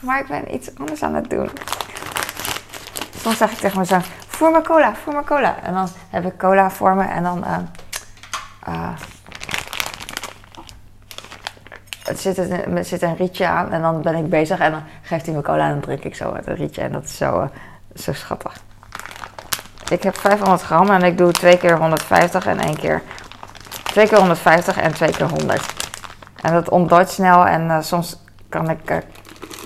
Maar 0.00 0.20
ik 0.20 0.26
ben 0.26 0.54
iets 0.54 0.70
anders 0.78 1.02
aan 1.02 1.14
het 1.14 1.30
doen. 1.30 1.50
Soms 3.16 3.38
zeg 3.38 3.50
ik 3.50 3.58
tegen 3.58 3.76
mijn 3.76 3.86
zoon, 3.86 4.02
voer 4.26 4.50
me 4.50 4.62
cola, 4.62 4.94
voer 4.94 5.14
me 5.14 5.24
cola. 5.24 5.62
En 5.62 5.74
dan 5.74 5.88
heb 6.10 6.24
ik 6.24 6.38
cola 6.38 6.70
voor 6.70 6.94
me 6.94 7.04
en 7.04 7.22
dan... 7.22 7.44
Uh, 8.68 8.88
het 12.02 12.20
zit, 12.20 12.38
een, 12.38 12.84
zit 12.84 13.02
een 13.02 13.16
rietje 13.16 13.46
aan 13.46 13.72
en 13.72 13.82
dan 13.82 14.02
ben 14.02 14.14
ik 14.14 14.28
bezig 14.28 14.58
en 14.58 14.70
dan 14.70 14.82
geeft 15.02 15.26
hij 15.26 15.34
me 15.34 15.42
cola 15.42 15.64
en 15.64 15.70
dan 15.70 15.80
drink 15.80 16.04
ik 16.04 16.14
zo 16.14 16.36
een 16.44 16.54
rietje. 16.54 16.82
En 16.82 16.92
dat 16.92 17.04
is 17.04 17.16
zo, 17.16 17.40
uh, 17.40 17.46
zo 17.94 18.12
schattig. 18.12 18.52
Ik 19.90 20.02
heb 20.02 20.18
500 20.18 20.62
gram 20.62 20.90
en 20.90 21.02
ik 21.02 21.18
doe 21.18 21.32
twee 21.32 21.56
keer 21.56 21.78
150 21.78 22.46
en 22.46 22.60
één 22.60 22.76
keer... 22.76 23.02
Twee 23.96 24.08
keer 24.08 24.18
150 24.18 24.76
en 24.76 24.94
twee 24.94 25.10
keer 25.10 25.28
100. 25.28 25.74
En 26.42 26.52
dat 26.52 26.68
ontdooit 26.68 27.10
snel 27.10 27.46
en 27.46 27.66
uh, 27.66 27.80
soms 27.80 28.22
kan 28.48 28.70
ik, 28.70 28.90
uh, 28.90 28.96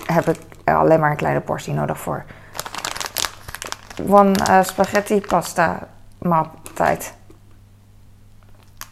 heb 0.07 0.29
ik 0.29 0.39
alleen 0.65 1.01
maar 1.01 1.11
een 1.11 1.17
kleine 1.17 1.41
portie 1.41 1.73
nodig 1.73 1.99
voor 1.99 2.25
one 4.09 4.33
uh, 4.49 4.63
spaghetti 4.63 5.21
pasta 5.21 5.89
maaltijd. 6.19 7.15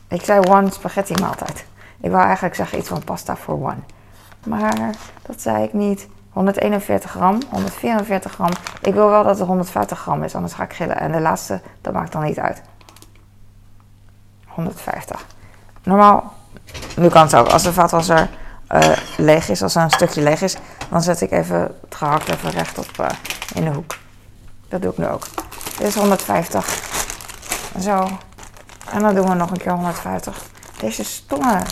Ik 0.09 0.25
zei 0.25 0.40
one 0.49 0.71
spaghetti 0.71 1.14
maaltijd. 1.21 1.66
Ik 2.00 2.11
wou 2.11 2.25
eigenlijk 2.25 2.54
zeggen 2.54 2.78
iets 2.78 2.88
van 2.88 3.04
pasta 3.04 3.37
voor 3.37 3.54
one. 3.54 3.80
Maar 4.47 4.95
dat 5.23 5.40
zei 5.40 5.64
ik 5.64 5.73
niet. 5.73 6.09
141 6.30 7.11
gram, 7.11 7.38
144 7.50 8.33
gram. 8.33 8.50
Ik 8.80 8.95
wil 8.95 9.09
wel 9.09 9.23
dat 9.23 9.38
het 9.38 9.49
150 9.49 9.99
gram 9.99 10.23
is, 10.23 10.35
anders 10.35 10.54
ga 10.54 10.62
ik 10.62 10.73
gillen. 10.73 10.97
En 10.97 11.12
de 11.12 11.21
laatste, 11.21 11.61
dat 11.80 11.92
maakt 11.92 12.12
dan 12.12 12.23
niet 12.23 12.38
uit. 12.38 12.62
150. 14.58 15.26
Normaal, 15.82 16.32
nu 16.96 17.08
kan 17.08 17.22
het 17.22 17.34
ook. 17.34 17.48
Als 17.48 17.62
de 17.62 17.72
vaatwasser 17.72 18.28
uh, 18.72 18.96
leeg 19.16 19.48
is, 19.48 19.62
als 19.62 19.74
er 19.74 19.82
een 19.82 19.90
stukje 19.90 20.22
leeg 20.22 20.42
is, 20.42 20.56
dan 20.90 21.02
zet 21.02 21.20
ik 21.20 21.30
even 21.30 21.60
het 21.60 21.94
gehakt 21.94 22.28
even 22.28 22.50
rechtop 22.50 22.86
uh, 23.00 23.06
in 23.54 23.64
de 23.64 23.70
hoek. 23.70 23.96
Dat 24.68 24.82
doe 24.82 24.90
ik 24.90 24.98
nu 24.98 25.06
ook. 25.06 25.26
Dit 25.78 25.86
is 25.86 25.94
150. 25.94 26.80
Zo. 27.80 28.08
En 28.90 29.00
dan 29.00 29.14
doen 29.14 29.28
we 29.28 29.34
nog 29.34 29.50
een 29.50 29.58
keer 29.58 29.72
150. 29.72 30.42
Deze 30.80 31.04
stomme, 31.04 31.62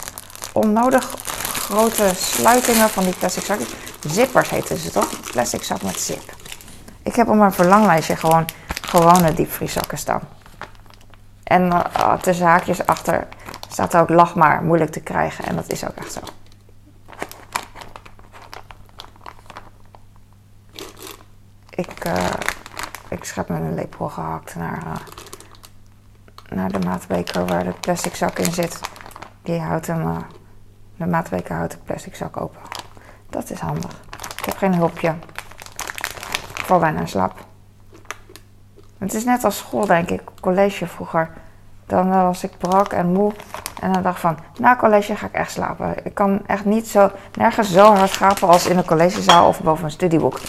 onnodig 0.52 1.14
grote 1.54 2.10
sluitingen 2.14 2.88
van 2.88 3.04
die 3.04 3.14
plastic 3.14 3.44
zakjes. 3.44 3.68
Zippers 4.06 4.50
heten 4.50 4.76
ze 4.76 4.90
toch? 4.90 5.30
Plastic 5.30 5.62
zak 5.62 5.82
met 5.82 6.00
zip. 6.00 6.34
Ik 7.02 7.14
heb 7.16 7.28
op 7.28 7.34
mijn 7.34 7.52
verlanglijstje 7.52 8.16
gewoon 8.16 8.44
gewone 8.80 9.34
diepvrieszakken 9.34 9.98
staan. 9.98 10.35
En 11.46 11.62
uh, 11.66 12.14
tussen 12.14 12.46
haakjes 12.46 12.86
achter 12.86 13.26
staat 13.68 13.96
ook 13.96 14.08
lach 14.08 14.34
maar, 14.34 14.62
moeilijk 14.62 14.90
te 14.90 15.00
krijgen. 15.00 15.44
En 15.44 15.56
dat 15.56 15.68
is 15.68 15.84
ook 15.84 15.94
echt 15.94 16.12
zo. 16.12 16.20
Ik, 21.70 22.04
uh, 22.06 22.30
ik 23.08 23.24
schep 23.24 23.48
met 23.48 23.60
een 23.60 23.74
lepel 23.74 24.08
gehakt 24.08 24.54
naar, 24.54 24.82
uh, 24.86 24.94
naar 26.48 26.72
de 26.72 26.78
maatbeker 26.78 27.46
waar 27.46 27.64
de 27.64 27.74
plastic 27.80 28.14
zak 28.14 28.38
in 28.38 28.52
zit. 28.52 28.80
Die 29.42 29.60
houdt 29.60 29.86
hem, 29.86 30.24
de 30.96 31.06
maatbeker 31.06 31.56
houdt 31.56 31.72
de 31.72 31.78
plastic 31.78 32.16
zak 32.16 32.40
open. 32.40 32.60
Dat 33.30 33.50
is 33.50 33.60
handig. 33.60 34.00
Ik 34.38 34.44
heb 34.44 34.56
geen 34.56 34.74
hulpje. 34.74 35.14
Ik 36.56 36.64
val 36.64 36.92
slaap. 37.04 37.45
Het 38.98 39.14
is 39.14 39.24
net 39.24 39.44
als 39.44 39.56
school, 39.56 39.86
denk 39.86 40.10
ik, 40.10 40.20
college 40.40 40.86
vroeger. 40.86 41.30
Dan 41.86 42.08
was 42.08 42.44
ik 42.44 42.58
brak 42.58 42.92
en 42.92 43.12
moe. 43.12 43.32
En 43.80 43.92
dan 43.92 44.02
dacht 44.02 44.20
van, 44.20 44.38
na 44.58 44.76
college 44.76 45.16
ga 45.16 45.26
ik 45.26 45.32
echt 45.32 45.50
slapen. 45.50 45.94
Ik 46.04 46.14
kan 46.14 46.40
echt 46.46 46.64
niet 46.64 46.88
zo, 46.88 47.10
nergens 47.34 47.72
zo 47.72 47.94
hard 47.94 48.10
slapen 48.10 48.48
als 48.48 48.66
in 48.66 48.76
een 48.78 48.84
collegezaal 48.84 49.48
of 49.48 49.60
boven 49.60 49.84
een 49.84 49.90
studieboek. 49.90 50.40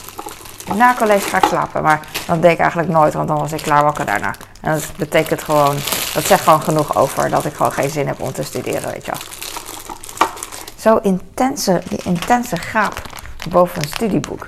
Na 0.76 0.94
college 0.94 1.30
ga 1.30 1.38
ik 1.38 1.46
slapen, 1.46 1.84
maar 1.84 2.00
dat 2.28 2.42
deed 2.42 2.52
ik 2.52 2.60
eigenlijk 2.60 2.90
nooit, 2.90 3.14
want 3.14 3.28
dan 3.28 3.38
was 3.38 3.52
ik 3.52 3.62
klaar 3.62 3.84
wakker 3.84 4.06
daarna. 4.06 4.34
En 4.62 4.74
dat 4.74 4.92
betekent 4.98 5.44
gewoon, 5.44 5.76
dat 6.14 6.24
zegt 6.24 6.44
gewoon 6.44 6.62
genoeg 6.62 6.96
over 6.96 7.30
dat 7.30 7.46
ik 7.46 7.54
gewoon 7.54 7.72
geen 7.72 7.90
zin 7.90 8.08
heb 8.08 8.22
om 8.22 8.32
te 8.32 8.44
studeren, 8.44 8.92
weet 8.92 9.06
je. 9.06 9.12
Zo 10.76 10.98
intense, 10.98 11.82
die 11.90 12.02
intense 12.04 12.58
gaap 12.58 13.02
boven 13.50 13.82
een 13.82 13.88
studieboek. 13.88 14.48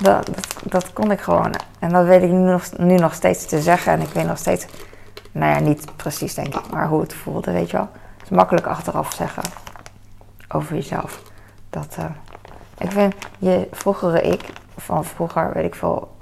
Dat, 0.00 0.26
dat, 0.26 0.56
dat, 0.62 0.92
kon 0.92 1.10
ik 1.10 1.20
gewoon. 1.20 1.54
En 1.78 1.88
dat 1.88 2.04
weet 2.04 2.22
ik 2.22 2.30
nu 2.30 2.38
nog, 2.38 2.64
nu 2.76 2.94
nog 2.94 3.14
steeds 3.14 3.46
te 3.46 3.60
zeggen. 3.60 3.92
En 3.92 4.00
ik 4.00 4.08
weet 4.08 4.26
nog 4.26 4.38
steeds, 4.38 4.66
nou 5.32 5.52
ja, 5.52 5.58
niet 5.58 5.96
precies 5.96 6.34
denk 6.34 6.54
ik, 6.54 6.70
maar 6.70 6.88
hoe 6.88 7.00
het 7.00 7.14
voelde, 7.14 7.52
weet 7.52 7.70
je 7.70 7.76
wel. 7.76 7.88
Het 8.16 8.22
is 8.22 8.36
makkelijk 8.36 8.66
achteraf 8.66 9.12
zeggen 9.12 9.42
over 10.48 10.74
jezelf. 10.74 11.22
Dat, 11.70 11.96
uh, 11.98 12.04
ik 12.78 12.92
vind 12.92 13.14
je 13.38 13.68
vroegere 13.72 14.20
ik, 14.20 14.44
van 14.76 15.04
vroeger 15.04 15.52
weet 15.54 15.64
ik 15.64 15.74
veel, 15.74 16.16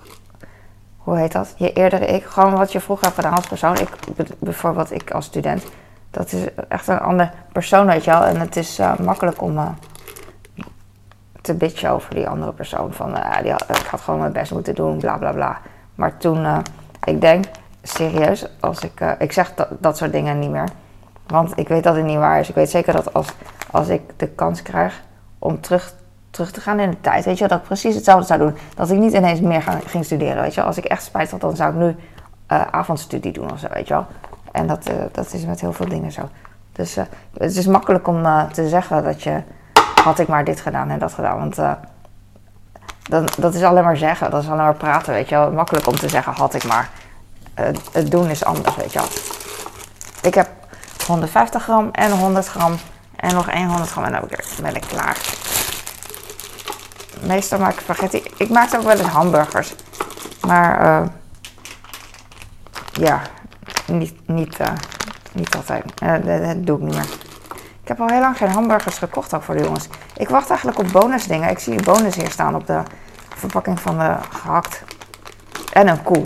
hoe 0.97 1.19
heet 1.19 1.33
dat? 1.33 1.55
Je 1.57 1.73
eerdere 1.73 2.07
ik, 2.07 2.25
gewoon 2.25 2.55
wat 2.57 2.73
je 2.73 2.81
vroeger 2.81 3.05
hebt 3.05 3.17
gedaan 3.17 3.37
als 3.37 3.47
persoon. 3.47 3.77
Ik, 3.77 3.89
bijvoorbeeld 4.39 4.93
ik 4.93 5.11
als 5.11 5.25
student, 5.25 5.65
dat 6.11 6.33
is 6.33 6.45
echt 6.69 6.89
een 6.89 7.01
ander 7.01 7.33
persoon, 7.53 7.87
weet 7.87 8.05
je 8.05 8.11
wel. 8.11 8.25
En 8.25 8.41
het 8.41 8.57
is 8.57 8.81
uh, 8.81 8.99
makkelijk 8.99 9.43
om 9.43 9.57
uh, 9.59 9.69
te 11.47 11.55
bitchen 11.55 11.91
over 11.91 12.15
die 12.15 12.29
andere 12.29 12.53
persoon. 12.53 12.93
Van, 12.93 13.17
uh, 13.17 13.41
die, 13.43 13.53
ik 13.53 13.87
had 13.91 14.01
gewoon 14.01 14.21
mijn 14.21 14.33
best 14.33 14.53
moeten 14.53 14.75
doen, 14.75 14.99
bla 14.99 15.17
bla 15.17 15.33
bla. 15.33 15.61
Maar 15.95 16.17
toen, 16.17 16.47
ik 17.05 17.21
denk, 17.21 17.45
serieus, 17.83 18.47
als 18.61 18.81
ik, 18.81 19.17
ik 19.19 19.33
zeg 19.33 19.55
dat, 19.55 19.69
dat 19.79 19.97
soort 19.97 20.13
dingen 20.13 20.39
niet 20.39 20.51
meer. 20.51 20.69
Want 21.27 21.59
ik 21.59 21.69
weet 21.69 21.83
dat 21.83 21.95
het 21.95 22.05
niet 22.05 22.19
waar 22.19 22.41
is. 22.41 22.49
Ik 22.49 22.55
weet 22.55 22.71
zeker 22.71 22.93
dat 22.93 23.15
als, 23.15 23.29
als 23.71 23.89
ik 23.89 24.03
de 24.17 24.29
kans 24.29 24.63
krijg 24.63 25.03
om 25.39 25.61
terug 25.61 25.95
terug 26.31 26.51
te 26.51 26.61
gaan 26.61 26.81
in 26.81 26.91
de 26.91 27.01
tijd. 27.01 27.25
Weet 27.25 27.39
je, 27.39 27.49
dat 27.49 27.59
ik 27.59 27.65
precies 27.65 27.95
hetzelfde 27.95 28.27
zou 28.27 28.39
doen. 28.39 28.57
Dat 28.75 28.91
ik 28.91 28.99
niet 28.99 29.13
ineens 29.13 29.41
meer 29.41 29.63
ga, 29.63 29.79
ging 29.87 30.05
studeren. 30.05 30.43
Weet 30.43 30.55
je, 30.55 30.63
als 30.63 30.77
ik 30.77 30.85
echt 30.85 31.03
spijt 31.03 31.31
had, 31.31 31.41
dan 31.41 31.57
zou 31.57 31.73
ik 31.73 31.79
nu 31.79 31.97
avondstudie 32.71 33.33
doen 33.33 33.53
of 33.53 33.59
zo. 33.59 33.67
Weet 33.73 33.89
je 33.89 33.95
wel. 33.95 34.07
En 34.53 34.67
dat, 34.67 34.91
dat 35.13 35.33
is 35.33 35.45
met 35.45 35.61
heel 35.61 35.73
veel 35.73 35.89
dingen 35.89 36.13
zo. 36.13 36.29
Dus 36.73 36.97
het 37.39 37.57
is 37.57 37.67
makkelijk 37.67 38.09
om 38.09 38.23
te 38.53 38.69
zeggen 38.69 39.05
dat 39.05 39.23
je. 39.23 39.43
Had 40.07 40.19
ik 40.19 40.29
maar 40.29 40.45
dit 40.45 40.61
gedaan 40.61 40.91
en 40.91 40.99
dat 40.99 41.13
gedaan. 41.13 41.39
Want 41.39 41.57
dat, 43.03 43.35
dat 43.39 43.55
is 43.55 43.63
alleen 43.63 43.85
maar 43.85 43.97
zeggen. 43.97 44.31
Dat 44.31 44.43
is 44.43 44.49
alleen 44.49 44.65
maar 44.65 44.75
praten. 44.75 45.13
Weet 45.13 45.29
je 45.29 45.35
wel. 45.35 45.53
Makkelijk 45.53 45.87
om 45.87 45.97
te 45.97 46.09
zeggen, 46.09 46.33
had 46.33 46.55
ik 46.55 46.65
maar. 46.65 46.91
het 47.93 48.11
doen 48.11 48.29
is 48.29 48.45
anders, 48.45 48.77
weet 48.77 48.93
je 48.93 48.99
wel. 48.99 49.09
Ik 50.23 50.35
heb 50.35 50.49
150 51.07 51.63
gram 51.63 51.89
en 51.93 52.11
100 52.11 52.47
gram. 52.47 52.77
En 53.17 53.35
nog 53.35 53.53
100 53.53 53.91
gram 53.91 54.05
en 54.05 54.13
dan 54.13 54.29
ben 54.63 54.75
ik 54.75 54.85
klaar 54.89 55.17
meestal 57.23 57.59
maak 57.59 57.73
ik 57.73 57.81
spaghetti. 57.81 58.23
Ik 58.37 58.49
maak 58.49 58.75
ook 58.75 58.83
wel 58.83 58.99
eens 58.99 59.09
hamburgers. 59.09 59.75
Maar 60.47 60.85
uh, 60.85 61.09
ja, 62.93 63.23
niet, 63.87 64.29
niet, 64.29 64.61
uh, 64.61 64.67
niet 65.33 65.55
altijd. 65.55 65.85
Dat, 66.25 66.67
doe 66.67 66.77
ik 66.77 66.83
niet 66.83 66.95
meer. 66.95 67.26
Ik 67.87 67.93
heb 67.93 68.01
al 68.01 68.09
heel 68.09 68.21
lang 68.21 68.37
geen 68.37 68.51
hamburgers 68.51 68.99
gekocht 68.99 69.35
ook 69.35 69.43
voor 69.43 69.57
de 69.57 69.63
jongens. 69.63 69.89
Ik 70.17 70.29
wacht 70.29 70.49
eigenlijk 70.49 70.79
op 70.79 70.93
bonusdingen. 70.93 71.51
Ik 71.51 71.59
zie 71.59 71.83
bonus 71.83 72.15
hier 72.15 72.31
staan 72.31 72.55
op 72.55 72.67
de 72.67 72.83
verpakking 73.37 73.81
van 73.81 73.99
de 73.99 74.17
gehakt. 74.31 74.83
En 75.73 75.89
een 75.89 76.03
koe. 76.03 76.25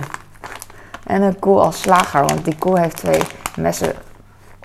En 1.04 1.22
een 1.22 1.38
koe 1.38 1.60
als 1.60 1.80
slager, 1.80 2.24
want 2.24 2.44
die 2.44 2.58
koe 2.58 2.78
heeft 2.78 2.96
twee 2.96 3.22
messen 3.56 3.94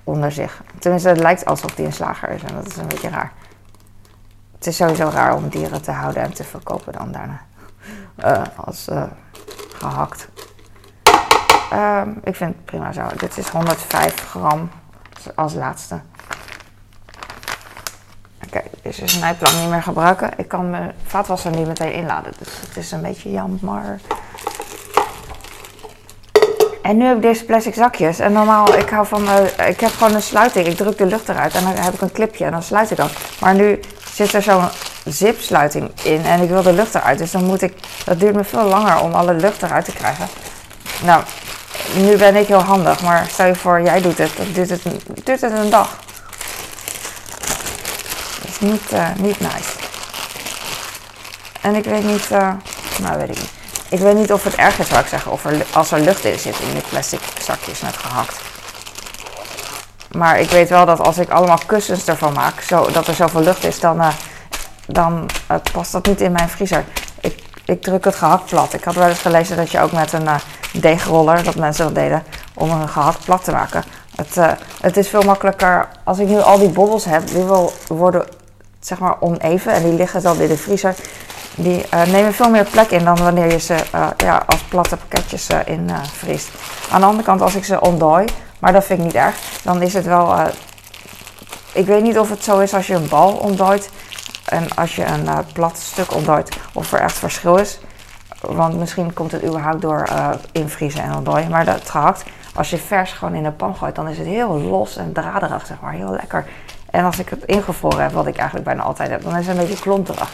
onder 0.04 0.32
zich. 0.32 0.62
Tenminste, 0.80 1.10
het 1.10 1.20
lijkt 1.20 1.46
alsof 1.46 1.75
die 1.75 1.86
een 1.86 1.94
slager 1.94 2.30
is 2.30 2.44
en 2.44 2.56
dat 2.56 2.68
is 2.68 2.78
een 2.78 2.88
beetje 2.88 3.10
raar. 3.10 3.32
Het 4.56 4.68
is 4.68 4.75
sowieso 4.75 5.10
raar 5.14 5.36
om 5.36 5.50
dieren 5.50 5.82
te 5.82 5.92
houden 5.92 6.24
en 6.24 6.34
te 6.34 6.44
verkopen 6.44 6.94
dan 6.94 7.12
daarna. 7.12 7.42
Uh, 8.25 8.42
als 8.66 8.88
uh, 8.88 9.04
gehakt. 9.74 10.30
Uh, 11.74 12.02
ik 12.24 12.36
vind 12.36 12.56
het 12.56 12.66
prima 12.66 12.92
zo. 12.92 13.08
Dit 13.18 13.38
is 13.38 13.50
105 13.50 14.30
gram 14.30 14.70
als 15.36 15.54
laatste. 15.54 16.02
Oké, 18.55 18.65
okay, 18.67 18.79
deze 18.91 19.07
snijplank 19.07 19.55
niet 19.55 19.69
meer 19.69 19.83
gebruiken. 19.83 20.31
Ik 20.38 20.47
kan 20.47 20.69
mijn 20.69 20.91
vaatwasser 21.05 21.51
niet 21.51 21.67
meteen 21.67 21.93
inladen. 21.93 22.33
Dus 22.38 22.47
het 22.67 22.77
is 22.77 22.91
een 22.91 23.01
beetje 23.01 23.31
jammer. 23.31 24.00
En 26.81 26.97
nu 26.97 27.05
heb 27.05 27.15
ik 27.15 27.21
deze 27.21 27.45
plastic 27.45 27.74
zakjes. 27.74 28.19
En 28.19 28.31
normaal, 28.31 28.75
ik 28.75 28.89
hou 28.89 29.07
van, 29.07 29.24
uh, 29.24 29.67
ik 29.67 29.79
heb 29.79 29.91
gewoon 29.91 30.15
een 30.15 30.21
sluiting. 30.21 30.67
Ik 30.67 30.77
druk 30.77 30.97
de 30.97 31.05
lucht 31.05 31.29
eruit 31.29 31.53
en 31.53 31.63
dan 31.63 31.74
heb 31.74 31.93
ik 31.93 32.01
een 32.01 32.12
clipje 32.12 32.45
en 32.45 32.51
dan 32.51 32.63
sluit 32.63 32.91
ik 32.91 32.97
dan. 32.97 33.09
Maar 33.39 33.55
nu 33.55 33.79
zit 34.13 34.33
er 34.33 34.41
zo'n 34.41 34.67
zipsluiting 35.05 35.91
in 36.03 36.25
en 36.25 36.41
ik 36.41 36.50
wil 36.50 36.62
de 36.62 36.74
lucht 36.74 36.95
eruit. 36.95 37.17
Dus 37.17 37.31
dan 37.31 37.45
moet 37.45 37.62
ik, 37.62 37.74
dat 38.05 38.19
duurt 38.19 38.35
me 38.35 38.43
veel 38.43 38.65
langer 38.65 39.00
om 39.00 39.13
alle 39.13 39.33
lucht 39.33 39.63
eruit 39.63 39.85
te 39.85 39.93
krijgen. 39.93 40.27
Nou, 41.03 41.24
nu 41.95 42.17
ben 42.17 42.35
ik 42.35 42.47
heel 42.47 42.63
handig, 42.63 43.01
maar 43.01 43.25
stel 43.29 43.45
je 43.45 43.55
voor, 43.55 43.81
jij 43.81 44.01
doet 44.01 44.17
het, 44.17 44.38
dan 44.38 44.45
duurt 44.53 44.69
het, 44.69 44.83
duurt 45.24 45.41
het 45.41 45.51
een 45.51 45.69
dag. 45.69 46.03
Dat 48.65 48.74
niet, 48.74 48.93
uh, 48.93 49.07
niet 49.15 49.39
nice. 49.39 49.72
En 51.62 51.75
ik 51.75 51.84
weet 51.84 52.03
niet, 52.03 52.31
uh, 52.31 52.51
nou 53.01 53.17
weet 53.17 53.29
ik 53.29 53.38
niet. 53.38 53.51
Ik 53.89 54.00
weet 54.00 54.15
niet 54.15 54.34
of 54.34 54.43
het 54.43 54.55
erg 54.55 54.79
is, 54.79 54.88
zou 54.88 55.01
ik 55.01 55.07
zeggen, 55.07 55.31
of 55.31 55.45
er, 55.45 55.65
als 55.74 55.91
er 55.91 56.00
lucht 56.00 56.25
in 56.25 56.39
zit 56.39 56.60
in 56.60 56.74
die 56.74 56.84
plastic 56.89 57.19
zakjes 57.41 57.81
net 57.81 57.98
gehakt. 57.98 58.36
Maar 60.12 60.39
ik 60.39 60.50
weet 60.50 60.69
wel 60.69 60.86
dat 60.86 61.00
als 61.00 61.17
ik 61.17 61.29
allemaal 61.29 61.60
kussens 61.65 62.05
ervan 62.05 62.34
maak, 62.34 62.62
zodat 62.62 63.07
er 63.07 63.13
zoveel 63.13 63.41
lucht 63.41 63.63
is, 63.63 63.79
dan, 63.79 63.98
uh, 63.98 64.07
dan 64.88 65.29
past 65.72 65.91
dat 65.91 66.05
niet 66.05 66.22
in 66.22 66.31
mijn 66.31 66.50
vriezer. 66.50 66.84
Ik, 67.19 67.43
ik 67.65 67.81
druk 67.81 68.05
het 68.05 68.15
gehakt 68.15 68.45
plat. 68.45 68.74
Ik 68.74 68.84
had 68.84 68.95
wel 68.95 69.07
eens 69.07 69.19
gelezen 69.19 69.57
dat 69.57 69.72
je 69.72 69.79
ook 69.79 69.91
met 69.91 70.13
een 70.13 70.27
deegroller, 70.72 71.43
dat 71.43 71.55
mensen 71.55 71.86
dat 71.86 71.95
deden, 71.95 72.24
om 72.53 72.72
een 72.72 72.89
gehakt 72.89 73.25
plat 73.25 73.43
te 73.43 73.51
maken. 73.51 73.84
Het, 74.15 74.57
het 74.81 74.98
is 74.98 75.07
veel 75.10 75.22
makkelijker, 75.22 75.88
als 76.03 76.19
ik 76.19 76.27
nu 76.27 76.41
al 76.41 76.57
die 76.57 76.69
bobbels 76.69 77.05
heb, 77.05 77.27
die 77.27 77.43
wil 77.43 77.74
worden 77.88 78.25
zeg 78.86 79.00
maar 79.00 79.15
oneven 79.20 79.74
en 79.74 79.84
die 79.84 79.94
liggen 79.94 80.22
dan 80.22 80.39
in 80.39 80.48
de 80.48 80.58
vriezer. 80.58 80.96
Die 81.56 81.86
nemen 82.08 82.34
veel 82.34 82.50
meer 82.50 82.65
plek 82.65 82.89
in 82.89 83.06
dan 83.06 83.15
wanneer 83.15 83.51
je 83.51 83.60
ze 83.60 83.75
ja, 84.18 84.44
als 84.46 84.62
platte 84.62 84.98
pakketjes 84.98 85.48
in 85.65 85.89
vriest. 86.13 86.50
Aan 86.92 87.00
de 87.00 87.06
andere 87.06 87.24
kant, 87.24 87.42
als 87.42 87.56
ik 87.56 87.65
ze 87.65 87.82
ontdooi, 87.82 88.25
maar 88.60 88.74
dat 88.74 88.86
vind 88.86 89.00
ik 89.00 89.06
niet 89.06 89.15
erg. 89.15 89.36
Dan 89.63 89.82
is 89.82 89.94
het 89.94 90.06
wel. 90.06 90.32
Uh, 90.32 90.46
ik 91.74 91.86
weet 91.86 92.04
niet 92.04 92.20
of 92.20 92.30
het 92.30 92.44
zo 92.44 92.60
is 92.60 92.74
als 92.74 92.88
je 92.88 92.94
een 92.94 93.10
bal 93.10 93.34
ontdooit 93.34 93.89
en 94.46 94.75
als 94.75 94.96
je 94.96 95.06
een 95.06 95.24
uh, 95.24 95.38
plat 95.54 95.77
stuk 95.77 96.13
ontdooit, 96.13 96.58
of 96.74 96.92
er 96.94 97.00
echt 97.00 97.18
verschil 97.18 97.56
is. 97.56 97.80
Want 98.42 98.77
misschien 98.77 99.13
komt 99.13 99.32
het 99.32 99.44
überhaupt 99.44 99.82
door 99.82 100.08
uh, 100.12 100.30
invriezen 100.51 101.04
en 101.04 101.15
ontdooien. 101.15 101.50
Maar 101.50 101.65
dat 101.65 101.89
gehakt, 101.89 102.24
als 102.56 102.70
je 102.70 102.77
vers 102.77 103.12
gewoon 103.12 103.36
in 103.36 103.44
de 103.44 103.51
pan 103.51 103.75
gooit, 103.75 103.96
dan 103.96 104.08
is 104.08 104.18
het 104.18 104.27
heel 104.27 104.60
los 104.60 104.98
en 104.98 105.13
draderig, 105.13 105.65
zeg 105.65 105.77
maar. 105.82 105.94
Heel 105.94 106.12
lekker. 106.12 106.46
En 106.96 107.06
als 107.06 107.20
ik 107.20 107.30
het 107.30 107.44
ingevroren 107.44 108.02
heb, 108.02 108.12
wat 108.12 108.28
ik 108.28 108.36
eigenlijk 108.36 108.66
bijna 108.66 108.84
altijd 108.84 109.10
heb, 109.10 109.22
dan 109.22 109.36
is 109.36 109.48
het 109.48 109.58
een 109.58 109.66
beetje 109.66 109.82
klonterig, 109.82 110.30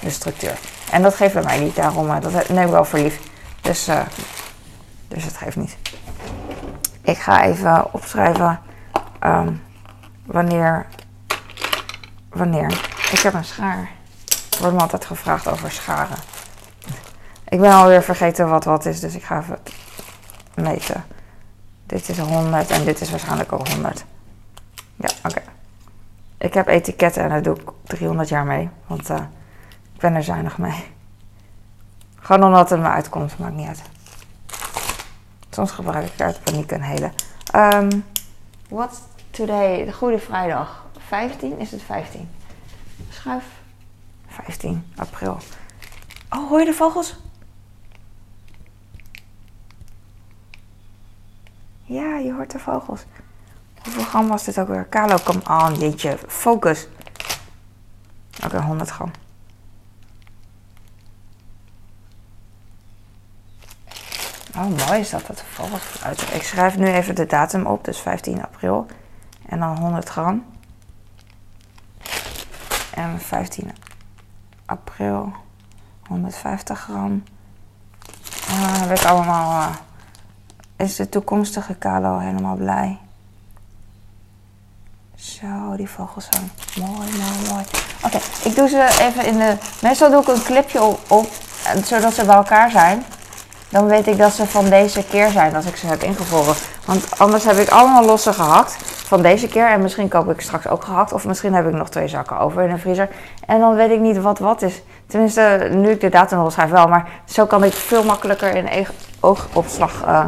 de 0.00 0.10
structuur. 0.10 0.58
En 0.90 1.02
dat 1.02 1.14
geeft 1.14 1.34
bij 1.34 1.42
mij 1.42 1.58
niet, 1.58 1.76
daarom 1.76 2.06
uh, 2.06 2.20
dat 2.20 2.48
neem 2.48 2.64
ik 2.64 2.70
wel 2.70 2.84
voor 2.84 2.98
lief. 2.98 3.20
Dus, 3.60 3.88
uh, 3.88 4.00
dus 5.08 5.24
het 5.24 5.36
geeft 5.36 5.56
niet. 5.56 5.76
Ik 7.02 7.18
ga 7.18 7.44
even 7.44 7.94
opschrijven 7.94 8.60
um, 9.24 9.62
wanneer. 10.24 10.86
Wanneer. 12.28 12.72
Ik 13.12 13.18
heb 13.18 13.34
een 13.34 13.44
schaar. 13.44 13.90
Er 14.50 14.60
wordt 14.60 14.74
me 14.74 14.80
altijd 14.80 15.04
gevraagd 15.04 15.48
over 15.48 15.70
scharen. 15.70 16.18
Ik 17.48 17.60
ben 17.60 17.72
alweer 17.72 18.02
vergeten 18.02 18.48
wat 18.48 18.64
wat 18.64 18.86
is, 18.86 19.00
dus 19.00 19.14
ik 19.14 19.24
ga 19.24 19.40
even 19.40 19.58
meten. 20.54 21.04
Dit 21.86 22.08
is 22.08 22.18
100 22.18 22.70
en 22.70 22.84
dit 22.84 23.00
is 23.00 23.10
waarschijnlijk 23.10 23.52
ook 23.52 23.68
100. 23.68 24.04
Ja, 24.96 25.08
oké. 25.24 25.53
Ik 26.44 26.54
heb 26.54 26.66
etiketten 26.66 27.22
en 27.22 27.28
daar 27.28 27.42
doe 27.42 27.56
ik 27.56 27.70
300 27.82 28.28
jaar 28.28 28.44
mee, 28.44 28.68
want 28.86 29.10
uh, 29.10 29.16
ik 29.94 30.00
ben 30.00 30.14
er 30.14 30.22
zuinig 30.22 30.58
mee. 30.58 30.84
Gewoon 32.14 32.44
omdat 32.44 32.70
het 32.70 32.80
me 32.80 32.86
uitkomt, 32.86 33.38
maakt 33.38 33.54
niet 33.54 33.66
uit. 33.66 33.82
Soms 35.50 35.70
gebruik 35.70 36.06
ik 36.06 36.20
uit 36.20 36.44
paniek 36.44 36.70
een 36.70 36.82
hele. 36.82 37.12
Um, 37.54 38.04
what's 38.68 38.98
today? 39.30 39.84
De 39.84 39.92
Goede 39.92 40.18
Vrijdag. 40.18 40.84
15? 41.06 41.58
Is 41.58 41.70
het 41.70 41.82
15? 41.82 42.28
Schuif. 43.08 43.44
15 44.26 44.92
april. 44.96 45.38
Oh, 46.30 46.48
hoor 46.48 46.58
je 46.58 46.64
de 46.64 46.72
vogels? 46.72 47.16
Ja, 51.82 52.16
je 52.16 52.32
hoort 52.32 52.50
de 52.50 52.58
vogels. 52.58 53.04
Hoeveel 53.84 54.04
gram 54.04 54.28
was 54.28 54.44
dit 54.44 54.58
ook 54.58 54.68
weer? 54.68 54.84
Kalo, 54.84 55.16
kom 55.24 55.40
aan, 55.44 55.74
jeetje. 55.74 56.18
Focus. 56.28 56.86
Oké, 58.36 58.46
okay, 58.46 58.60
100 58.60 58.90
gram. 58.90 59.10
Oh, 64.56 64.86
mooi 64.86 65.00
is 65.00 65.10
dat, 65.10 65.26
dat 65.26 65.42
vogels 65.42 65.82
fluiten. 65.82 66.34
Ik 66.34 66.42
schrijf 66.42 66.76
nu 66.76 66.86
even 66.86 67.14
de 67.14 67.26
datum 67.26 67.66
op, 67.66 67.84
dus 67.84 67.98
15 67.98 68.42
april. 68.42 68.86
En 69.48 69.58
dan 69.58 69.78
100 69.78 70.08
gram. 70.08 70.44
En 72.94 73.20
15 73.20 73.72
april 74.66 75.32
150 76.08 76.80
gram. 76.80 77.22
En 78.48 78.60
dan 78.60 78.88
heb 78.88 78.98
allemaal... 78.98 79.60
Uh, 79.60 79.74
is 80.76 80.96
de 80.96 81.08
toekomstige 81.08 81.74
Kalo 81.74 82.18
helemaal 82.18 82.56
blij. 82.56 82.98
Zo, 85.40 85.76
die 85.76 85.90
vogels 85.90 86.28
zijn 86.30 86.50
mooi, 86.74 86.96
mooi, 86.96 87.52
mooi. 87.52 87.64
Oké, 88.04 88.18
ik 88.44 88.56
doe 88.56 88.68
ze 88.68 88.98
even 89.00 89.26
in 89.26 89.38
de... 89.38 89.56
Meestal 89.82 90.10
doe 90.10 90.20
ik 90.20 90.28
een 90.28 90.42
clipje 90.42 90.82
op, 90.82 90.98
op, 91.08 91.26
zodat 91.84 92.14
ze 92.14 92.24
bij 92.24 92.34
elkaar 92.34 92.70
zijn. 92.70 93.04
Dan 93.68 93.86
weet 93.86 94.06
ik 94.06 94.18
dat 94.18 94.32
ze 94.32 94.46
van 94.46 94.68
deze 94.68 95.04
keer 95.04 95.30
zijn 95.30 95.56
als 95.56 95.64
ik 95.64 95.76
ze 95.76 95.86
heb 95.86 96.02
ingevroren. 96.02 96.54
Want 96.84 97.18
anders 97.18 97.44
heb 97.44 97.56
ik 97.56 97.68
allemaal 97.68 98.04
losse 98.04 98.32
gehakt 98.32 98.76
van 98.84 99.22
deze 99.22 99.48
keer. 99.48 99.66
En 99.66 99.82
misschien 99.82 100.08
koop 100.08 100.30
ik 100.30 100.40
straks 100.40 100.68
ook 100.68 100.84
gehakt. 100.84 101.12
Of 101.12 101.26
misschien 101.26 101.54
heb 101.54 101.66
ik 101.66 101.74
nog 101.74 101.88
twee 101.88 102.08
zakken 102.08 102.38
over 102.38 102.62
in 102.62 102.74
de 102.74 102.80
vriezer. 102.80 103.08
En 103.46 103.60
dan 103.60 103.74
weet 103.74 103.90
ik 103.90 104.00
niet 104.00 104.18
wat 104.18 104.38
wat 104.38 104.62
is. 104.62 104.82
Tenminste, 105.06 105.68
nu 105.72 105.90
ik 105.90 106.00
de 106.00 106.08
datum 106.08 106.38
nog 106.38 106.52
schrijf 106.52 106.70
wel. 106.70 106.88
Maar 106.88 107.08
zo 107.24 107.46
kan 107.46 107.64
ik 107.64 107.72
veel 107.72 108.04
makkelijker 108.04 108.54
in 108.54 108.86
oogopslag... 109.20 110.02
Uh, 110.06 110.24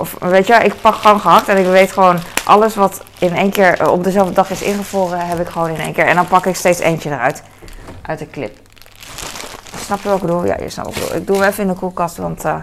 of 0.00 0.16
weet 0.18 0.46
je, 0.46 0.54
ik 0.54 0.80
pak 0.80 0.94
gewoon 0.94 1.20
gehakt 1.20 1.48
en 1.48 1.56
ik 1.56 1.66
weet 1.66 1.92
gewoon 1.92 2.18
alles 2.44 2.74
wat 2.74 3.04
in 3.18 3.36
één 3.36 3.50
keer 3.50 3.80
eh, 3.80 3.92
op 3.92 4.04
dezelfde 4.04 4.34
dag 4.34 4.50
is 4.50 4.62
ingevroren, 4.62 5.26
heb 5.26 5.40
ik 5.40 5.48
gewoon 5.48 5.68
in 5.68 5.80
één 5.80 5.92
keer. 5.92 6.06
En 6.06 6.14
dan 6.14 6.26
pak 6.26 6.46
ik 6.46 6.56
steeds 6.56 6.78
eentje 6.78 7.10
eruit, 7.10 7.42
uit 8.02 8.18
de 8.18 8.30
clip. 8.30 8.58
Snap 9.76 10.02
je 10.02 10.08
wat 10.08 10.22
ik? 10.22 10.46
Ja, 10.46 10.56
je 10.64 10.68
snapt 10.68 10.98
wat 11.00 11.10
ik. 11.10 11.16
Ik 11.16 11.26
doe 11.26 11.36
hem 11.36 11.48
even 11.48 11.62
in 11.62 11.68
de 11.68 11.74
koelkast, 11.74 12.16
want 12.16 12.44
uh, 12.44 12.56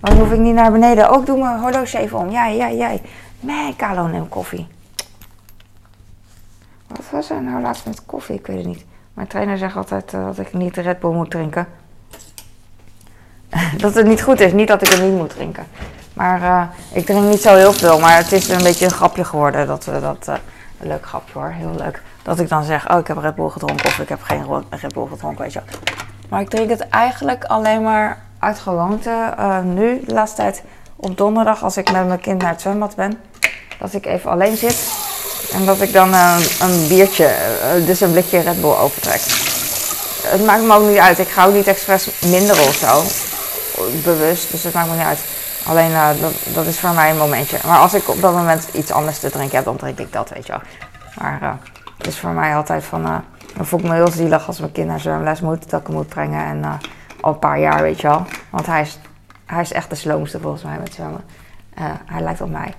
dan 0.00 0.18
hoef 0.18 0.32
ik 0.32 0.38
niet 0.38 0.54
naar 0.54 0.72
beneden. 0.72 1.10
Ook 1.10 1.26
doe 1.26 1.38
mijn 1.38 1.60
horloge 1.60 1.98
even 1.98 2.18
om. 2.18 2.30
Jij, 2.30 2.56
jij, 2.56 2.76
jij. 2.76 3.02
Nee, 3.40 3.74
neemt 4.10 4.28
koffie. 4.28 4.66
Wat 6.86 7.10
was 7.10 7.30
er 7.30 7.42
nou 7.42 7.62
laatst 7.62 7.86
met 7.86 8.06
koffie? 8.06 8.34
Ik 8.34 8.46
weet 8.46 8.56
het 8.56 8.66
niet. 8.66 8.84
Mijn 9.14 9.26
trainer 9.26 9.58
zegt 9.58 9.76
altijd 9.76 10.12
uh, 10.12 10.24
dat 10.24 10.38
ik 10.38 10.52
niet 10.52 10.74
de 10.74 10.80
Red 10.80 11.00
Bull 11.00 11.12
moet 11.12 11.30
drinken. 11.30 11.66
dat 13.76 13.94
het 13.94 14.06
niet 14.06 14.22
goed 14.22 14.40
is, 14.40 14.52
niet 14.52 14.68
dat 14.68 14.82
ik 14.82 14.88
het 14.88 15.02
niet 15.02 15.16
moet 15.16 15.30
drinken. 15.30 15.66
Maar 16.14 16.40
uh, 16.40 16.62
ik 16.92 17.06
drink 17.06 17.30
niet 17.30 17.42
zo 17.42 17.54
heel 17.54 17.72
veel, 17.72 17.98
maar 17.98 18.16
het 18.16 18.32
is 18.32 18.48
een 18.48 18.62
beetje 18.62 18.84
een 18.84 18.90
grapje 18.90 19.24
geworden. 19.24 19.66
Dat, 19.66 19.86
uh, 19.88 20.00
dat, 20.00 20.26
uh, 20.28 20.34
een 20.80 20.88
leuk 20.88 21.06
grapje 21.06 21.38
hoor, 21.38 21.50
heel 21.50 21.74
leuk. 21.76 22.02
Dat 22.22 22.38
ik 22.38 22.48
dan 22.48 22.64
zeg, 22.64 22.90
oh 22.90 22.98
ik 22.98 23.06
heb 23.06 23.16
Red 23.16 23.34
Bull 23.34 23.48
gedronken 23.48 23.86
of 23.86 23.98
ik 23.98 24.08
heb 24.08 24.22
geen 24.22 24.64
Red 24.70 24.94
Bull 24.94 25.06
gedronken, 25.10 25.42
weet 25.42 25.52
je 25.52 25.60
Maar 26.28 26.40
ik 26.40 26.48
drink 26.48 26.70
het 26.70 26.88
eigenlijk 26.88 27.44
alleen 27.44 27.82
maar 27.82 28.22
uit 28.38 28.58
gewoonte. 28.58 29.34
nu, 29.64 30.02
de 30.06 30.14
laatste 30.14 30.36
tijd, 30.36 30.62
op 30.96 31.16
donderdag 31.16 31.62
als 31.62 31.76
ik 31.76 31.92
met 31.92 32.06
mijn 32.06 32.20
kind 32.20 32.42
naar 32.42 32.50
het 32.50 32.60
zwembad 32.60 32.94
ben. 32.96 33.18
Dat 33.78 33.92
ik 33.92 34.06
even 34.06 34.30
alleen 34.30 34.56
zit. 34.56 34.92
En 35.52 35.64
dat 35.64 35.80
ik 35.80 35.92
dan 35.92 36.14
een 36.60 36.88
biertje, 36.88 37.34
dus 37.86 38.00
een 38.00 38.12
blikje 38.12 38.40
Red 38.40 38.60
Bull 38.60 38.76
overtrek. 38.76 39.20
Het 40.26 40.44
maakt 40.44 40.62
me 40.62 40.74
ook 40.74 40.88
niet 40.88 40.98
uit. 40.98 41.18
Ik 41.18 41.28
ga 41.28 41.46
ook 41.46 41.54
niet 41.54 41.66
expres 41.66 42.08
minder 42.20 42.60
of 42.60 42.74
zo. 42.74 43.02
Bewust, 44.04 44.50
dus 44.50 44.62
het 44.62 44.74
maakt 44.74 44.88
me 44.88 44.96
niet 44.96 45.04
uit. 45.04 45.20
Alleen 45.66 45.90
uh, 45.90 46.08
dat, 46.54 46.66
is 46.66 46.80
voor 46.80 46.94
mij 46.94 47.10
een 47.10 47.16
momentje. 47.16 47.58
Maar 47.66 47.78
als 47.78 47.94
ik 47.94 48.08
op 48.08 48.20
dat 48.20 48.34
moment 48.34 48.68
iets 48.72 48.90
anders 48.90 49.18
te 49.18 49.30
drinken 49.30 49.56
heb, 49.56 49.64
dan 49.64 49.76
drink 49.76 49.98
ik 49.98 50.12
dat, 50.12 50.30
weet 50.30 50.46
je 50.46 50.52
wel. 50.52 50.60
Maar 51.18 51.42
uh, 51.42 51.52
het 51.98 52.06
is 52.06 52.18
voor 52.18 52.30
mij 52.30 52.56
altijd 52.56 52.84
van. 52.84 53.06
Uh, 53.06 53.16
dan 53.56 53.66
voel 53.66 53.78
ik 53.78 53.84
me 53.84 53.94
heel 53.94 54.10
zielig 54.10 54.46
als 54.46 54.58
mijn 54.58 54.72
kind 54.72 54.86
naar 54.86 55.00
zwemles 55.00 55.40
moet, 55.40 55.70
dat 55.70 55.80
ik 55.80 55.88
moet 55.88 56.08
brengen. 56.08 56.44
En 56.44 56.80
al 57.20 57.32
een 57.32 57.38
paar 57.38 57.58
jaar, 57.58 57.82
weet 57.82 58.00
je 58.00 58.06
wel. 58.08 58.26
Want 58.50 58.66
hij 58.66 58.80
is, 58.80 58.98
hij 59.46 59.60
is 59.60 59.72
echt 59.72 59.90
de 59.90 59.96
sloomste 59.96 60.40
volgens 60.40 60.62
mij 60.62 60.78
met 60.78 60.94
zwemmen. 60.94 61.24
hij 62.06 62.22
lijkt 62.22 62.40
op 62.40 62.50
mij. 62.50 62.74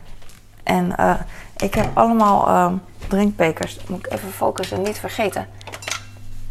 En 0.64 0.96
ik 1.58 1.74
heb 1.74 1.90
allemaal 1.94 2.72
drinkbekers. 3.08 3.80
Moet 3.88 4.06
ik 4.06 4.14
even 4.14 4.32
focussen, 4.32 4.82
niet 4.82 4.98
vergeten. 4.98 5.48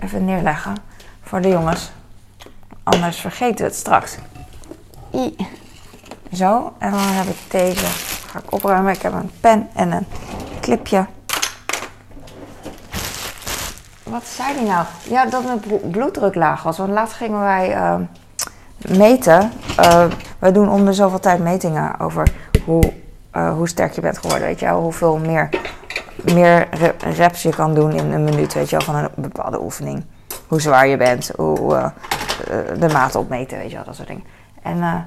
Even 0.01 0.25
neerleggen 0.25 0.77
voor 1.23 1.41
de 1.41 1.49
jongens. 1.49 1.91
Anders 2.83 3.21
vergeten 3.21 3.57
we 3.57 3.65
het 3.65 3.75
straks. 3.75 4.17
I. 5.15 5.37
Zo, 6.33 6.73
en 6.79 6.91
dan 6.91 7.01
heb 7.01 7.27
ik 7.27 7.51
deze. 7.51 7.87
Ga 8.27 8.39
ik 8.39 8.53
opruimen. 8.53 8.93
Ik 8.93 9.03
heb 9.03 9.13
een 9.13 9.31
pen 9.41 9.69
en 9.75 9.93
een 9.93 10.07
clipje. 10.61 11.07
Wat 14.03 14.25
zei 14.25 14.55
die 14.59 14.67
nou? 14.67 14.87
Ja, 15.09 15.27
dat 15.27 15.45
mijn 15.45 15.91
bloeddruk 15.91 16.35
laag 16.35 16.63
was. 16.63 16.79
Want 16.79 16.91
laatst 16.91 17.15
gingen 17.15 17.41
wij 17.41 17.77
uh, 17.77 17.95
meten. 18.97 19.53
Uh, 19.81 20.05
wij 20.39 20.53
doen 20.53 20.71
om 20.71 20.93
zoveel 20.93 21.21
tijd 21.21 21.41
metingen 21.41 22.01
over 22.01 22.33
hoe, 22.65 22.93
uh, 23.33 23.53
hoe 23.53 23.69
sterk 23.69 23.93
je 23.93 24.01
bent 24.01 24.19
geworden. 24.19 24.47
Weet 24.47 24.61
je 24.61 24.67
wel, 24.67 24.81
hoeveel 24.81 25.19
meer, 25.19 25.49
meer 26.35 26.69
reps 26.99 27.43
je 27.43 27.55
kan 27.55 27.75
doen 27.75 27.93
in 27.93 28.13
een 28.13 28.25
minuut. 28.25 28.55
Weet 28.55 28.71
je 28.71 28.77
wel, 28.77 28.85
van 28.85 28.95
een 28.95 29.11
bepaalde 29.15 29.63
oefening. 29.63 30.05
Hoe 30.49 30.61
zwaar 30.61 30.87
je 30.87 30.97
bent, 30.97 31.31
hoe 31.37 31.93
de 32.79 32.89
maat 32.93 33.15
opmeten, 33.15 33.59
weet 33.59 33.71
je 33.71 33.77
wel, 33.77 33.85
dat 33.85 33.97
soort 33.97 34.09
dingen. 34.09 34.25
En 34.63 35.07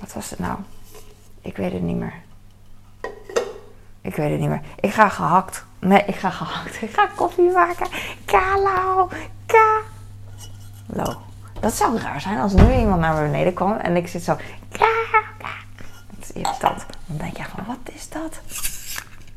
wat 0.00 0.12
was 0.12 0.30
het 0.30 0.38
nou? 0.38 0.58
Ik 1.40 1.56
weet 1.56 1.72
het 1.72 1.82
niet 1.82 1.96
meer. 1.96 2.14
Ik 4.00 4.16
weet 4.16 4.30
het 4.30 4.40
niet 4.40 4.48
meer. 4.48 4.62
Ik 4.80 4.92
ga 4.92 5.08
gehakt. 5.08 5.64
Nee, 5.78 6.02
ik 6.06 6.14
ga 6.14 6.30
gehakt. 6.30 6.82
Ik 6.82 6.90
ga 6.90 7.08
koffie 7.16 7.50
maken. 7.50 7.86
Kalo. 8.24 9.08
Kalo. 9.46 11.20
Dat 11.60 11.74
zou 11.74 11.98
raar 11.98 12.20
zijn 12.20 12.38
als 12.38 12.52
nu 12.52 12.74
iemand 12.74 13.00
naar 13.00 13.22
beneden 13.22 13.54
kwam 13.54 13.72
en 13.76 13.96
ik 13.96 14.08
zit 14.08 14.22
zo. 14.22 14.36
Dat 14.70 16.18
is 16.20 16.32
irritant. 16.32 16.86
Dan 17.06 17.16
denk 17.16 17.36
je 17.36 17.42
gewoon, 17.42 17.66
wat 17.66 17.94
is 17.94 18.08
dat? 18.08 18.40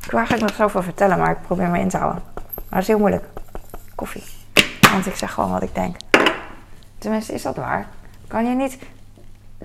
Ik 0.03 0.11
wil 0.11 0.19
eigenlijk 0.19 0.41
nog 0.41 0.55
zoveel 0.55 0.83
vertellen, 0.83 1.17
maar 1.17 1.31
ik 1.31 1.41
probeer 1.41 1.69
me 1.69 1.79
in 1.79 1.89
te 1.89 1.97
houden. 1.97 2.23
Maar 2.35 2.63
dat 2.69 2.81
is 2.81 2.87
heel 2.87 2.97
moeilijk. 2.97 3.25
Koffie. 3.95 4.23
Want 4.91 5.05
ik 5.05 5.15
zeg 5.15 5.33
gewoon 5.33 5.51
wat 5.51 5.63
ik 5.63 5.75
denk. 5.75 5.95
Tenminste, 6.97 7.33
is 7.33 7.41
dat 7.41 7.55
waar? 7.55 7.87
Kan 8.27 8.45
je 8.45 8.55
niet 8.55 8.77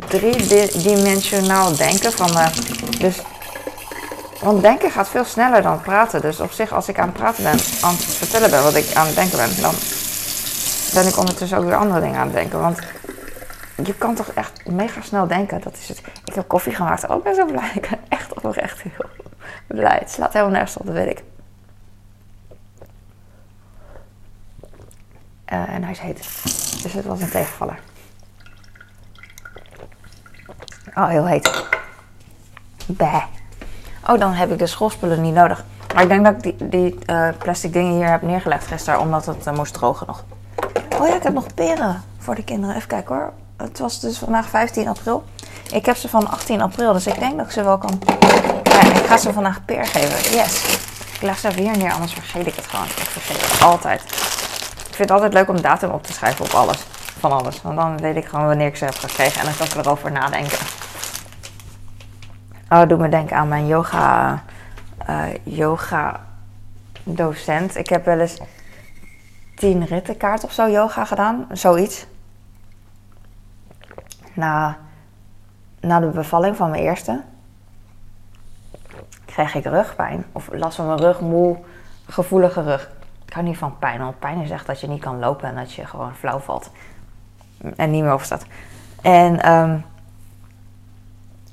driedimensionaal 0.06 1.76
denken. 1.76 2.12
Van, 2.12 2.30
uh, 2.30 2.46
dus, 2.98 3.20
want 4.40 4.62
denken 4.62 4.90
gaat 4.90 5.08
veel 5.08 5.24
sneller 5.24 5.62
dan 5.62 5.80
praten. 5.80 6.20
Dus 6.20 6.40
op 6.40 6.50
zich, 6.50 6.72
als 6.72 6.88
ik 6.88 6.98
aan 6.98 7.08
het 7.08 7.16
praten 7.16 7.42
ben, 7.42 7.58
aan 7.80 7.94
het 7.94 8.04
vertellen 8.04 8.50
ben 8.50 8.62
wat 8.62 8.74
ik 8.74 8.94
aan 8.94 9.06
het 9.06 9.14
denken 9.14 9.38
ben, 9.38 9.60
dan 9.60 9.74
ben 10.94 11.06
ik 11.06 11.18
ondertussen 11.18 11.58
ook 11.58 11.64
weer 11.64 11.76
andere 11.76 12.00
dingen 12.00 12.18
aan 12.18 12.26
het 12.26 12.36
denken. 12.36 12.60
Want 12.60 12.78
je 13.84 13.94
kan 13.94 14.14
toch 14.14 14.28
echt 14.28 14.66
mega 14.66 15.00
snel 15.00 15.26
denken. 15.26 15.60
Dat 15.60 15.76
is 15.76 15.88
het. 15.88 15.98
Ik 16.24 16.34
heb 16.34 16.48
koffie 16.48 16.74
gemaakt. 16.74 17.08
Ook 17.08 17.22
ben 17.22 17.34
zo 17.34 17.46
blij. 17.46 17.70
Ik 17.80 17.88
ben 17.90 17.98
echt 18.08 18.34
oprecht 18.34 18.82
heel 18.82 19.26
blij. 19.66 19.98
Het 19.98 20.10
slaat 20.10 20.32
helemaal 20.32 20.54
nergens 20.54 20.76
op, 20.76 20.86
dat 20.86 20.94
weet 20.94 21.10
ik. 21.10 21.22
Uh, 25.52 25.68
en 25.68 25.82
hij 25.82 25.92
is 25.92 25.98
heet. 25.98 26.18
Dus 26.82 26.92
het 26.92 27.04
was 27.04 27.20
een 27.20 27.30
tegenvaller. 27.30 27.78
Oh, 30.98 31.08
heel 31.08 31.26
heet. 31.26 31.64
Bah. 32.86 33.22
Oh, 34.06 34.18
dan 34.18 34.32
heb 34.32 34.52
ik 34.52 34.58
de 34.58 34.66
schoolspullen 34.66 35.20
niet 35.20 35.34
nodig. 35.34 35.64
Maar 35.94 36.02
ik 36.02 36.08
denk 36.08 36.24
dat 36.24 36.34
ik 36.34 36.42
die, 36.42 36.68
die 36.68 36.98
eh, 37.04 37.28
plastic 37.38 37.72
dingen 37.72 37.92
hier 37.92 38.10
heb 38.10 38.22
neergelegd 38.22 38.66
gisteren, 38.66 39.00
omdat 39.00 39.26
het 39.26 39.46
eh, 39.46 39.54
moest 39.54 39.74
drogen 39.74 40.06
nog. 40.06 40.24
Oh 41.00 41.08
ja, 41.08 41.14
ik 41.14 41.22
heb 41.22 41.32
nog 41.32 41.54
peren 41.54 42.02
voor 42.18 42.34
de 42.34 42.44
kinderen. 42.44 42.76
Even 42.76 42.88
kijken 42.88 43.14
hoor. 43.14 43.32
Het 43.56 43.78
was 43.78 44.00
dus 44.00 44.18
vandaag 44.18 44.48
15 44.48 44.88
april. 44.88 45.24
Ik 45.72 45.86
heb 45.86 45.96
ze 45.96 46.08
van 46.08 46.30
18 46.30 46.60
april, 46.60 46.92
dus 46.92 47.06
ik 47.06 47.18
denk 47.18 47.36
dat 47.36 47.46
ik 47.46 47.52
ze 47.52 47.62
wel 47.62 47.78
kan. 47.78 48.00
Ik 48.94 49.06
ga 49.06 49.16
ze 49.16 49.32
vandaag 49.32 49.64
peer 49.64 49.86
geven. 49.86 50.36
Yes. 50.36 50.78
Ik 51.14 51.22
leg 51.22 51.38
ze 51.38 51.48
even 51.48 51.62
hier 51.62 51.76
neer, 51.76 51.92
anders 51.92 52.12
vergeet 52.12 52.46
ik 52.46 52.54
het 52.54 52.66
gewoon. 52.66 52.86
Ik 52.86 52.92
vergeet 52.92 53.50
het 53.50 53.62
altijd. 53.62 54.02
Ik 54.88 54.94
vind 54.94 54.98
het 54.98 55.10
altijd 55.10 55.32
leuk 55.32 55.48
om 55.48 55.60
datum 55.60 55.90
op 55.90 56.02
te 56.02 56.12
schrijven 56.12 56.44
op 56.44 56.50
alles. 56.50 56.78
Van 57.18 57.32
alles. 57.32 57.62
Want 57.62 57.76
dan 57.76 57.98
weet 57.98 58.16
ik 58.16 58.24
gewoon 58.24 58.46
wanneer 58.46 58.66
ik 58.66 58.76
ze 58.76 58.84
heb 58.84 58.98
gekregen 58.98 59.40
en 59.40 59.46
dan 59.46 59.56
kan 59.56 59.66
ik 59.66 59.74
erover 59.74 60.12
nadenken. 60.12 60.58
Oh, 62.70 62.88
doe 62.88 62.98
me 62.98 63.08
denken 63.08 63.36
aan 63.36 63.48
mijn 63.48 63.66
yoga, 63.66 64.42
eh, 65.06 65.24
yoga 65.42 66.20
docent. 67.02 67.76
Ik 67.76 67.88
heb 67.88 68.04
wel 68.04 68.20
eens 68.20 68.40
tien 69.54 69.84
rittenkaart 69.84 70.44
of 70.44 70.52
zo 70.52 70.68
yoga 70.68 71.04
gedaan. 71.04 71.46
Zoiets. 71.52 72.06
Na, 74.34 74.76
na 75.80 76.00
de 76.00 76.06
bevalling 76.06 76.56
van 76.56 76.70
mijn 76.70 76.82
eerste 76.82 77.22
kreeg 79.24 79.54
ik 79.54 79.64
rugpijn. 79.64 80.24
Of 80.32 80.48
last 80.52 80.76
van 80.76 80.86
mijn 80.86 80.98
rug, 80.98 81.20
moe, 81.20 81.56
gevoelige 82.06 82.62
rug. 82.62 82.90
Ik 83.26 83.32
hou 83.32 83.46
niet 83.46 83.58
van 83.58 83.78
pijn, 83.78 84.00
want 84.00 84.18
pijn 84.18 84.40
is 84.40 84.50
echt 84.50 84.66
dat 84.66 84.80
je 84.80 84.88
niet 84.88 85.00
kan 85.00 85.18
lopen 85.18 85.48
en 85.48 85.54
dat 85.54 85.72
je 85.72 85.86
gewoon 85.86 86.14
flauw 86.14 86.38
valt. 86.38 86.70
En 87.76 87.90
niet 87.90 88.02
meer 88.02 88.12
opstaat. 88.12 88.46
En 89.02 89.52
um, 89.52 89.84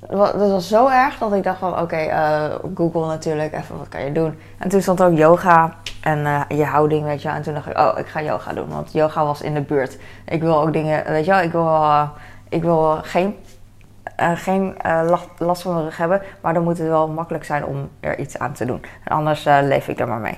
dat 0.10 0.52
was 0.52 0.68
zo 0.68 0.88
erg 0.88 1.18
dat 1.18 1.34
ik 1.34 1.44
dacht 1.44 1.60
van 1.60 1.80
oké, 1.80 1.96
eh, 1.96 2.56
Google 2.76 3.06
natuurlijk, 3.06 3.54
even 3.54 3.78
wat 3.78 3.90
kan 3.90 4.04
je 4.04 4.12
doen. 4.12 4.40
En 4.58 4.70
toen 4.70 4.82
stond 4.82 5.02
ook 5.02 5.18
yoga 5.18 5.76
en 6.02 6.20
uh, 6.20 6.42
je 6.48 6.66
houding, 6.66 7.04
weet 7.04 7.22
je. 7.22 7.30
En 7.30 7.42
toen 7.42 7.54
dacht 7.54 7.68
ik, 7.68 7.78
oh, 7.78 7.98
ik 7.98 8.08
ga 8.08 8.22
yoga 8.22 8.54
doen, 8.54 8.70
want 8.70 8.92
yoga 8.92 9.26
was 9.26 9.42
in 9.42 9.54
de 9.54 9.62
buurt. 9.62 9.98
Ik 10.26 10.42
wil 10.42 10.62
ook 10.62 10.74
dingen, 10.74 11.04
weet 11.06 11.26
je 11.26 11.32
wel, 11.32 11.42
ik 11.42 11.52
wil, 11.52 11.66
uh, 11.66 12.10
ik 12.50 12.62
wil 12.62 12.98
geen, 13.02 13.36
geen 14.18 14.76
last 15.38 15.62
van 15.62 15.74
mijn 15.74 15.86
rug 15.86 15.98
hebben, 15.98 16.22
maar 16.42 16.54
dan 16.54 16.64
moet 16.64 16.78
het 16.78 16.88
wel 16.88 17.08
makkelijk 17.08 17.44
zijn 17.44 17.66
om 17.66 17.90
er 18.00 18.20
iets 18.20 18.40
aan 18.40 18.54
te 18.54 18.66
doen. 18.66 18.86
En 19.04 19.16
anders 19.16 19.44
leef 19.44 19.88
ik 19.88 20.00
er 20.00 20.08
maar 20.08 20.20
mee. 20.20 20.38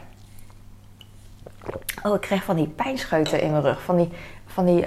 Oh, 2.04 2.16
ik 2.16 2.22
kreeg 2.22 2.44
van 2.44 2.56
die 2.56 2.68
pijnscheuten 2.68 3.42
in 3.42 3.52
mijn 3.52 3.64
rug, 3.64 3.82
van 3.82 3.96
die, 3.96 4.12
van 4.46 4.66
die 4.66 4.86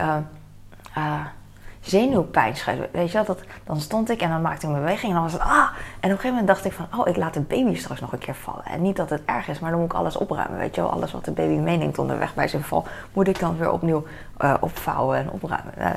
zenuwpijn 1.81 2.55
Weet 2.93 3.11
je 3.11 3.13
wel, 3.13 3.25
dat, 3.25 3.39
dan 3.65 3.81
stond 3.81 4.11
ik 4.11 4.21
en 4.21 4.31
dan 4.31 4.43
maakte 4.43 4.67
ik 4.67 4.73
een 4.73 4.79
beweging 4.79 5.09
en 5.09 5.13
dan 5.13 5.23
was 5.23 5.33
het 5.33 5.43
ah. 5.43 5.49
En 5.49 5.57
op 5.57 6.03
een 6.03 6.11
gegeven 6.11 6.29
moment 6.29 6.47
dacht 6.47 6.65
ik 6.65 6.73
van, 6.73 6.87
oh, 6.99 7.09
ik 7.09 7.17
laat 7.17 7.35
de 7.35 7.41
baby 7.41 7.75
straks 7.75 8.01
nog 8.01 8.13
een 8.13 8.19
keer 8.19 8.35
vallen. 8.35 8.65
En 8.65 8.83
niet 8.83 8.97
dat 8.97 9.11
het 9.11 9.23
erg 9.25 9.49
is, 9.49 9.59
maar 9.59 9.71
dan 9.71 9.81
moet 9.81 9.93
ik 9.93 9.99
alles 9.99 10.17
opruimen. 10.17 10.59
Weet 10.59 10.75
je 10.75 10.81
wel, 10.81 10.91
alles 10.91 11.13
wat 11.13 11.25
de 11.25 11.31
baby 11.31 11.55
meeneemt 11.55 11.99
onderweg 11.99 12.35
bij 12.35 12.49
zijn 12.49 12.63
val, 12.63 12.87
moet 13.13 13.29
ik 13.29 13.39
dan 13.39 13.59
weer 13.59 13.71
opnieuw 13.71 14.05
uh, 14.41 14.55
opvouwen 14.61 15.19
en 15.19 15.31
opruimen. 15.31 15.73
Nou, 15.79 15.95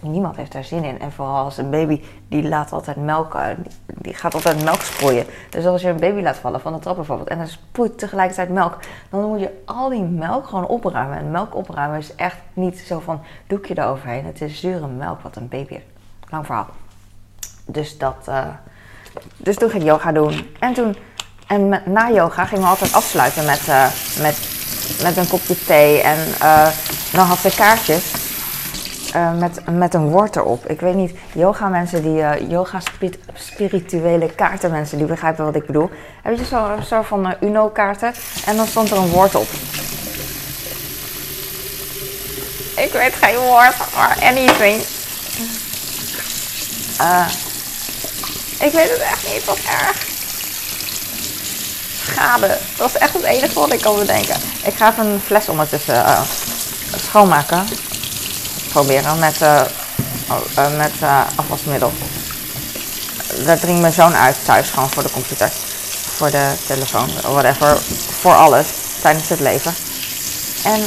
niemand 0.00 0.36
heeft 0.36 0.52
daar 0.52 0.64
zin 0.64 0.84
in. 0.84 1.00
En 1.00 1.12
vooral 1.12 1.44
als 1.44 1.58
een 1.58 1.70
baby, 1.70 2.02
die 2.28 2.48
laat 2.48 2.72
altijd 2.72 2.96
melk, 2.96 3.34
uh, 3.34 3.46
die 3.86 4.14
gaat 4.14 4.34
altijd 4.34 4.64
melk 4.64 4.80
sproeien. 4.80 5.26
Dus 5.50 5.66
als 5.66 5.82
je 5.82 5.88
een 5.88 6.00
baby 6.00 6.20
laat 6.20 6.36
vallen 6.36 6.60
van 6.60 6.72
de 6.72 6.78
trap 6.78 6.96
bijvoorbeeld 6.96 7.28
en 7.28 7.38
dan 7.38 7.46
sproeit 7.46 7.98
tegelijkertijd 7.98 8.48
melk, 8.48 8.78
dan 9.10 9.28
moet 9.28 9.40
je 9.40 9.62
al 9.64 9.88
die 9.88 10.02
melk 10.02 10.46
gewoon 10.46 10.66
opruimen. 10.66 11.18
En 11.18 11.30
melk 11.30 11.54
opruimen 11.54 11.98
is 11.98 12.14
echt 12.14 12.38
niet 12.52 12.78
zo 12.78 13.00
van 13.00 13.20
doekje 13.46 13.78
eroverheen. 13.78 14.24
Het 14.24 14.40
is 14.40 14.60
zure 14.60 14.86
melk 14.86 15.09
wat 15.22 15.36
een 15.36 15.48
baby. 15.48 15.78
Lang 16.28 16.46
verhaal. 16.46 16.66
Dus 17.66 17.98
dat, 17.98 18.16
uh, 18.28 18.44
dus 19.36 19.56
toen 19.56 19.70
ging 19.70 19.82
ik 19.82 19.88
yoga 19.88 20.12
doen. 20.12 20.54
En 20.58 20.72
toen, 20.72 20.96
en 21.46 21.82
na 21.84 22.10
yoga 22.10 22.44
gingen 22.44 22.62
we 22.62 22.68
altijd 22.68 22.92
afsluiten 22.92 23.44
met, 23.44 23.66
met, 24.20 24.48
met 25.02 25.16
een 25.16 25.28
kopje 25.28 25.64
thee 25.64 26.00
en 26.00 26.18
dan 27.12 27.26
had 27.26 27.38
ze 27.38 27.54
kaartjes 27.56 28.12
met, 29.38 29.60
met 29.70 29.94
een 29.94 30.08
woord 30.08 30.36
erop. 30.36 30.66
Ik 30.66 30.80
weet 30.80 30.94
niet, 30.94 31.14
yoga 31.32 31.68
mensen 31.68 32.02
die, 32.02 32.48
yoga 32.48 32.80
spirituele 33.34 34.34
kaarten 34.34 34.70
mensen 34.70 34.98
die 34.98 35.06
begrijpen 35.06 35.44
wat 35.44 35.54
ik 35.54 35.66
bedoel. 35.66 35.90
Heb 36.22 36.38
je 36.38 36.44
zo, 36.44 36.76
zo 36.86 37.02
van 37.02 37.34
Uno 37.40 37.68
kaarten 37.68 38.12
en 38.46 38.56
dan 38.56 38.66
stond 38.66 38.90
er 38.90 38.96
een 38.96 39.08
woord 39.08 39.34
op. 39.34 39.48
Ik 42.76 42.92
weet 42.92 43.14
geen 43.14 43.36
woord, 43.36 43.76
maar 43.96 44.18
anything. 44.22 44.99
Ik 48.58 48.72
weet 48.72 48.90
het 48.90 49.00
echt 49.00 49.32
niet, 49.32 49.44
wat 49.44 49.58
erg. 49.58 50.08
Schade. 52.06 52.58
Dat 52.76 52.88
is 52.88 52.96
echt 52.96 53.12
het 53.12 53.22
enige 53.22 53.54
wat 53.54 53.72
ik 53.72 53.80
kan 53.80 53.98
bedenken. 53.98 54.36
Ik 54.62 54.74
ga 54.74 54.90
even 54.90 55.06
een 55.06 55.20
fles 55.20 55.48
ondertussen 55.48 56.04
schoonmaken. 56.96 57.66
Proberen 58.68 59.18
met, 59.18 59.40
uh, 59.42 59.62
met 60.76 60.92
afwasmiddel. 61.34 61.92
Daar 63.44 63.58
dringt 63.58 63.80
mijn 63.80 63.92
zoon 63.92 64.14
uit 64.14 64.36
thuis 64.44 64.70
gewoon 64.70 64.90
voor 64.90 65.02
de 65.02 65.10
computer. 65.10 65.50
Voor 66.16 66.30
de 66.30 66.52
telefoon, 66.66 67.10
whatever. 67.22 67.78
Voor 68.20 68.34
alles 68.34 68.66
tijdens 69.02 69.28
het 69.28 69.40
leven. 69.40 69.74
En, 70.64 70.82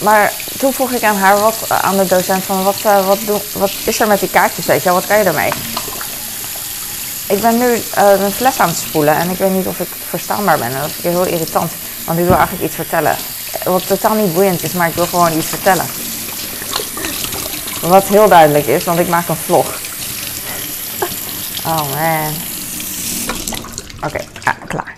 maar 0.00 0.32
toen 0.58 0.72
vroeg 0.72 0.92
ik 0.92 1.02
aan 1.02 1.16
haar, 1.16 1.40
wat, 1.40 1.64
aan 1.68 1.96
de 1.96 2.06
docent, 2.06 2.44
van 2.44 2.62
wat, 2.62 2.82
wat, 2.82 3.18
doe, 3.26 3.40
wat 3.52 3.72
is 3.84 4.00
er 4.00 4.06
met 4.08 4.20
die 4.20 4.30
kaartjes, 4.30 4.66
weet 4.66 4.82
je 4.82 4.90
Wat 4.90 5.06
kan 5.06 5.18
je 5.18 5.24
ermee? 5.24 5.52
Ik 7.26 7.40
ben 7.40 7.58
nu 7.58 7.82
een 7.94 8.32
fles 8.32 8.58
aan 8.58 8.68
het 8.68 8.78
spoelen 8.78 9.16
en 9.16 9.30
ik 9.30 9.38
weet 9.38 9.50
niet 9.50 9.66
of 9.66 9.80
ik 9.80 9.88
verstaanbaar 10.08 10.58
ben. 10.58 10.70
dat 10.72 10.90
is 10.96 11.02
heel 11.02 11.24
irritant, 11.24 11.72
want 12.04 12.18
ik 12.18 12.24
wil 12.24 12.36
eigenlijk 12.36 12.64
iets 12.64 12.74
vertellen 12.74 13.16
wat 13.62 13.86
totaal 13.86 14.14
niet 14.14 14.34
boeiend 14.34 14.62
is, 14.62 14.72
maar 14.72 14.88
ik 14.88 14.94
wil 14.94 15.06
gewoon 15.06 15.32
iets 15.32 15.46
vertellen. 15.46 15.86
Wat 17.80 18.04
heel 18.04 18.28
duidelijk 18.28 18.66
is, 18.66 18.84
want 18.84 18.98
ik 18.98 19.08
maak 19.08 19.28
een 19.28 19.36
vlog. 19.36 19.66
Oh 21.66 21.76
man. 21.76 22.34
Oké, 24.02 24.24
ja, 24.44 24.52
klaar. 24.66 24.96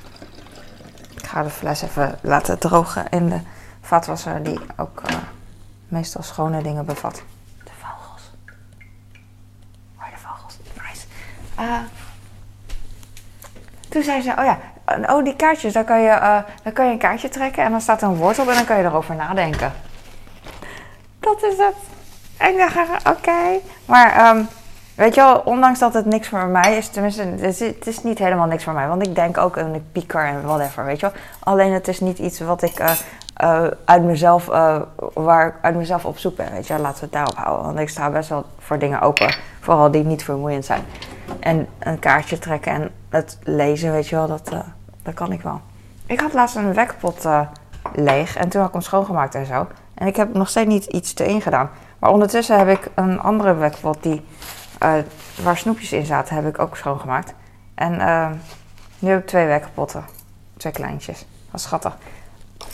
Ik 1.17 1.27
ga 1.27 1.43
de 1.43 1.51
fles 1.51 1.83
even 1.83 2.19
laten 2.23 2.59
drogen 2.59 3.05
in 3.11 3.29
de 3.29 3.41
vatwasser 3.87 4.43
die 4.43 4.61
ook 4.77 5.03
uh, 5.11 5.17
meestal 5.89 6.23
schone 6.23 6.63
dingen 6.63 6.85
bevat. 6.85 7.23
De 7.65 7.71
vogels. 7.79 8.31
Waar 9.99 10.11
de 10.11 10.21
vogels? 10.21 10.59
Nice. 10.75 11.07
Uh, 11.61 11.79
toen 13.89 14.03
zei 14.03 14.23
ze, 14.23 14.31
oh 14.39 14.45
ja, 14.45 14.59
oh 15.15 15.25
die 15.25 15.37
kaartjes, 15.37 15.73
daar 15.73 15.85
kan, 15.85 16.01
je, 16.01 16.09
uh, 16.09 16.39
daar 16.63 16.73
kan 16.73 16.87
je 16.87 16.93
een 16.93 16.99
kaartje 16.99 17.29
trekken 17.29 17.65
en 17.65 17.71
dan 17.71 17.81
staat 17.81 18.03
er 18.03 18.09
een 18.09 18.17
woord 18.17 18.39
op 18.39 18.49
en 18.49 18.55
dan 18.55 18.65
kan 18.65 18.77
je 18.77 18.85
erover 18.85 19.15
nadenken. 19.15 19.73
Dat 21.21 21.43
is 21.43 21.57
het. 21.57 21.77
En 22.37 22.51
ik 22.51 22.59
dacht, 22.59 23.09
oké. 23.09 23.59
Maar 23.85 24.37
um, 24.37 24.49
weet 24.95 25.15
je 25.15 25.21
wel, 25.21 25.39
ondanks 25.39 25.79
dat 25.79 25.95
het 25.95 26.07
niks 26.07 26.29
voor 26.29 26.47
mij 26.47 26.77
is, 26.77 26.89
tenminste, 26.89 27.23
het 27.23 27.43
is, 27.43 27.61
het 27.61 27.87
is, 27.87 28.03
niet 28.03 28.19
helemaal 28.19 28.47
niks 28.47 28.65
voor 28.65 28.73
mij. 28.73 28.89
Want 28.89 29.07
ik 29.07 29.15
denk 29.15 29.39
ook 29.39 29.57
en 29.57 29.75
ik 29.75 29.93
pieker 29.93 30.25
en 30.25 30.43
whatever, 30.43 30.85
weet 30.85 31.01
je 31.01 31.11
wel. 31.11 31.21
Alleen 31.39 31.73
het 31.73 31.89
is 31.89 32.01
niet 32.01 32.19
iets 32.19 32.41
wat 32.41 32.63
ik 32.63 32.81
uh, 32.81 32.91
uh, 33.43 33.67
uit, 33.85 34.03
mezelf, 34.03 34.49
uh, 34.49 34.81
waar 35.15 35.47
ik 35.47 35.55
uit 35.63 35.77
mezelf 35.77 36.05
op 36.05 36.19
zoek 36.19 36.37
ben, 36.37 36.53
weet 36.53 36.67
je. 36.67 36.79
Laten 36.79 36.99
we 36.99 37.05
het 37.05 37.13
daarop 37.13 37.37
houden. 37.37 37.67
Want 37.67 37.79
ik 37.79 37.89
sta 37.89 38.11
best 38.11 38.29
wel 38.29 38.45
voor 38.59 38.79
dingen 38.79 39.01
open, 39.01 39.35
vooral 39.61 39.91
die 39.91 40.05
niet 40.05 40.25
vermoeiend 40.25 40.65
zijn. 40.65 40.83
En 41.41 41.69
een 41.79 41.99
kaartje 41.99 42.39
trekken 42.39 42.73
en 42.73 42.91
het 43.09 43.39
lezen, 43.43 43.93
weet 43.93 44.09
je 44.09 44.17
wel, 44.17 44.27
dat, 44.27 44.53
uh, 44.53 44.59
dat 45.03 45.15
kan 45.15 45.33
ik 45.33 45.43
wel. 45.43 45.61
Ik 46.07 46.21
had 46.21 46.33
laatst 46.33 46.57
een 46.57 46.75
wekpot 46.75 47.29
leeg 47.95 48.37
en 48.37 48.49
toen 48.49 48.61
had 48.61 48.69
ik 48.69 48.75
hem 48.75 48.85
schoongemaakt 48.85 49.35
en 49.35 49.47
zo. 49.47 49.67
En 49.95 50.07
ik 50.07 50.17
heb 50.17 50.35
nog 50.35 50.49
steeds 50.49 50.69
niet 50.69 50.85
iets 50.85 51.15
erin 51.15 51.41
gedaan. 51.41 51.71
Maar 51.99 52.11
ondertussen 52.11 52.59
heb 52.59 52.69
ik 52.69 52.91
een 52.95 53.21
andere 53.21 53.55
wekpot 53.55 54.03
die, 54.03 54.25
waar 55.43 55.57
snoepjes 55.57 55.93
in 55.93 56.05
zaten, 56.05 56.35
heb 56.35 56.47
ik 56.47 56.59
ook 56.59 56.77
schoongemaakt. 56.77 57.35
En 57.75 57.93
nu 58.99 59.11
heb 59.11 59.21
ik 59.21 59.27
twee 59.27 59.47
wekpotten. 59.47 60.05
Twee 60.57 60.73
kleintjes. 60.73 61.19
Dat 61.51 61.61
is 61.61 61.63
schattig. 61.63 61.97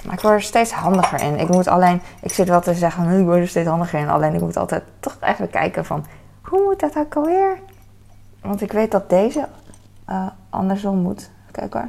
Maar 0.04 0.14
ik 0.14 0.20
word 0.20 0.34
er 0.34 0.42
steeds 0.42 0.72
handiger 0.72 1.20
in. 1.20 1.38
Ik 1.38 1.48
moet 1.48 1.68
alleen, 1.68 2.02
ik 2.20 2.32
zit 2.32 2.48
wel 2.48 2.60
te 2.60 2.74
zeggen, 2.74 3.18
ik 3.18 3.24
word 3.24 3.38
er 3.38 3.48
steeds 3.48 3.68
handiger 3.68 4.00
in. 4.00 4.08
Alleen 4.08 4.34
ik 4.34 4.40
moet 4.40 4.56
altijd 4.56 4.82
toch 5.00 5.16
even 5.20 5.50
kijken 5.50 5.84
van, 5.84 6.04
hoe 6.42 6.62
moet 6.62 6.80
dat 6.80 6.96
ook 6.96 7.16
alweer? 7.16 7.58
Want 8.40 8.60
ik 8.60 8.72
weet 8.72 8.90
dat 8.90 9.10
deze 9.10 9.48
uh, 10.08 10.26
andersom 10.50 10.98
moet. 10.98 11.30
Kijk 11.50 11.72
hoor. 11.72 11.88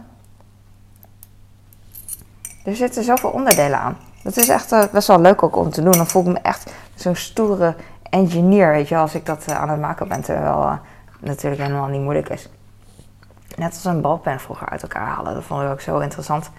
Er 2.64 2.76
zitten 2.76 3.04
zoveel 3.04 3.30
onderdelen 3.30 3.80
aan. 3.80 3.98
Dat 4.24 4.38
is 4.38 4.50
echt 4.50 4.72
uh, 4.72 4.84
best 4.92 5.08
wel 5.08 5.22
leuk 5.22 5.44
ook 5.44 5.56
om 5.56 5.70
te 5.70 5.82
doen. 5.82 5.92
Dan 5.92 6.08
voel 6.08 6.22
ik 6.22 6.28
me 6.28 6.40
echt 6.40 6.74
zo'n 6.96 7.16
stoere 7.16 7.76
engineer, 8.10 8.72
weet 8.72 8.88
je, 8.88 8.98
als 8.98 9.16
ik 9.16 9.26
dat 9.26 9.46
uh, 9.50 9.62
aan 9.62 9.70
het 9.70 9.80
maken 9.80 10.08
ben. 10.08 10.22
Terwijl 10.22 10.80
natuurlijk 11.20 11.62
helemaal 11.62 11.88
niet 11.88 12.02
moeilijk 12.02 12.30
is. 12.30 12.50
Net 13.56 13.74
als 13.74 13.86
een 13.86 14.02
balpen 14.02 14.40
vroeger 14.40 14.70
uit 14.70 14.82
elkaar 14.82 15.08
halen. 15.08 15.34
Dat 15.34 15.44
vond 15.44 15.62
ik 15.62 15.70
ook 15.70 15.82
zo 15.82 16.00
interessant. 16.00 16.50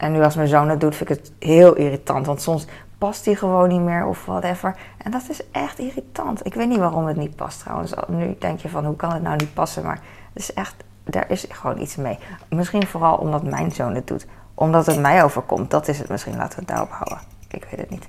En 0.00 0.12
nu 0.12 0.22
als 0.22 0.34
mijn 0.34 0.48
zoon 0.48 0.68
dat 0.68 0.80
doet, 0.80 0.96
vind 0.96 1.10
ik 1.10 1.16
het 1.16 1.32
heel 1.38 1.74
irritant. 1.74 2.26
Want 2.26 2.42
soms 2.42 2.66
past 2.98 3.24
die 3.24 3.36
gewoon 3.36 3.68
niet 3.68 3.80
meer 3.80 4.06
of 4.06 4.26
whatever. 4.26 4.76
En 4.98 5.10
dat 5.10 5.22
is 5.28 5.50
echt 5.50 5.78
irritant. 5.78 6.46
Ik 6.46 6.54
weet 6.54 6.68
niet 6.68 6.78
waarom 6.78 7.06
het 7.06 7.16
niet 7.16 7.36
past 7.36 7.60
trouwens. 7.60 7.92
Nu 8.08 8.36
denk 8.38 8.60
je 8.60 8.68
van, 8.68 8.84
hoe 8.84 8.96
kan 8.96 9.12
het 9.12 9.22
nou 9.22 9.36
niet 9.36 9.54
passen? 9.54 9.84
Maar 9.84 10.00
het 10.32 10.42
is 10.42 10.52
echt 10.52 10.74
daar 11.04 11.30
is 11.30 11.46
gewoon 11.48 11.80
iets 11.80 11.96
mee. 11.96 12.18
Misschien 12.48 12.86
vooral 12.86 13.16
omdat 13.16 13.42
mijn 13.42 13.72
zoon 13.72 13.94
het 13.94 14.06
doet. 14.06 14.26
Omdat 14.54 14.86
het 14.86 15.00
mij 15.00 15.24
overkomt. 15.24 15.70
Dat 15.70 15.88
is 15.88 15.98
het 15.98 16.08
misschien. 16.08 16.36
Laten 16.36 16.58
we 16.58 16.64
het 16.64 16.68
daarop 16.68 16.90
houden. 16.90 17.18
Ik 17.48 17.64
weet 17.70 17.80
het 17.80 17.90
niet. 17.90 18.06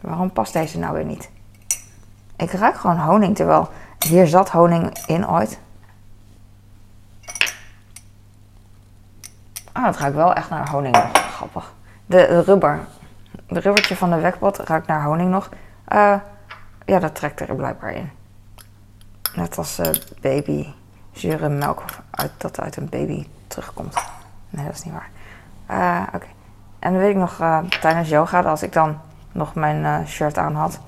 Waarom 0.00 0.32
past 0.32 0.52
deze 0.52 0.78
nou 0.78 0.94
weer 0.94 1.04
niet? 1.04 1.30
Ik 2.36 2.50
ruik 2.50 2.76
gewoon 2.76 2.98
honing, 2.98 3.36
terwijl 3.36 3.68
hier 4.06 4.26
zat 4.26 4.50
honing 4.50 4.98
in 5.06 5.28
ooit. 5.28 5.58
Ah, 9.72 9.84
het 9.84 9.96
ruikt 9.96 10.16
wel 10.16 10.34
echt 10.34 10.50
naar 10.50 10.70
honing 10.70 10.94
nog. 10.94 11.10
Grappig. 11.12 11.72
De, 12.06 12.16
de 12.16 12.40
rubber. 12.40 12.80
De 13.46 13.60
rubbertje 13.60 13.96
van 13.96 14.10
de 14.10 14.20
wekpot 14.20 14.58
ruikt 14.58 14.86
naar 14.86 15.04
honing 15.04 15.30
nog. 15.30 15.48
Uh, 15.88 16.14
ja, 16.84 16.98
dat 16.98 17.14
trekt 17.14 17.40
er 17.40 17.54
blijkbaar 17.54 17.92
in. 17.92 18.10
Net 19.34 19.58
als 19.58 19.78
uh, 19.78 19.86
baby 20.20 20.66
zure 21.12 21.48
melk 21.48 21.84
uit, 22.10 22.30
dat 22.36 22.60
uit 22.60 22.76
een 22.76 22.88
baby 22.88 23.26
terugkomt. 23.46 23.94
Nee, 24.50 24.64
dat 24.64 24.74
is 24.74 24.82
niet 24.82 24.94
waar. 24.94 25.10
Uh, 25.70 26.14
Oké. 26.14 26.26
En 26.78 26.92
dan 26.92 27.00
weet 27.00 27.10
ik 27.10 27.16
nog 27.16 27.36
tijdens 27.80 28.08
yoga, 28.08 28.42
als 28.42 28.62
ik 28.62 28.72
dan 28.72 28.98
nog 29.32 29.54
mijn 29.54 30.06
shirt 30.06 30.38
aan 30.38 30.54
had. 30.54 30.80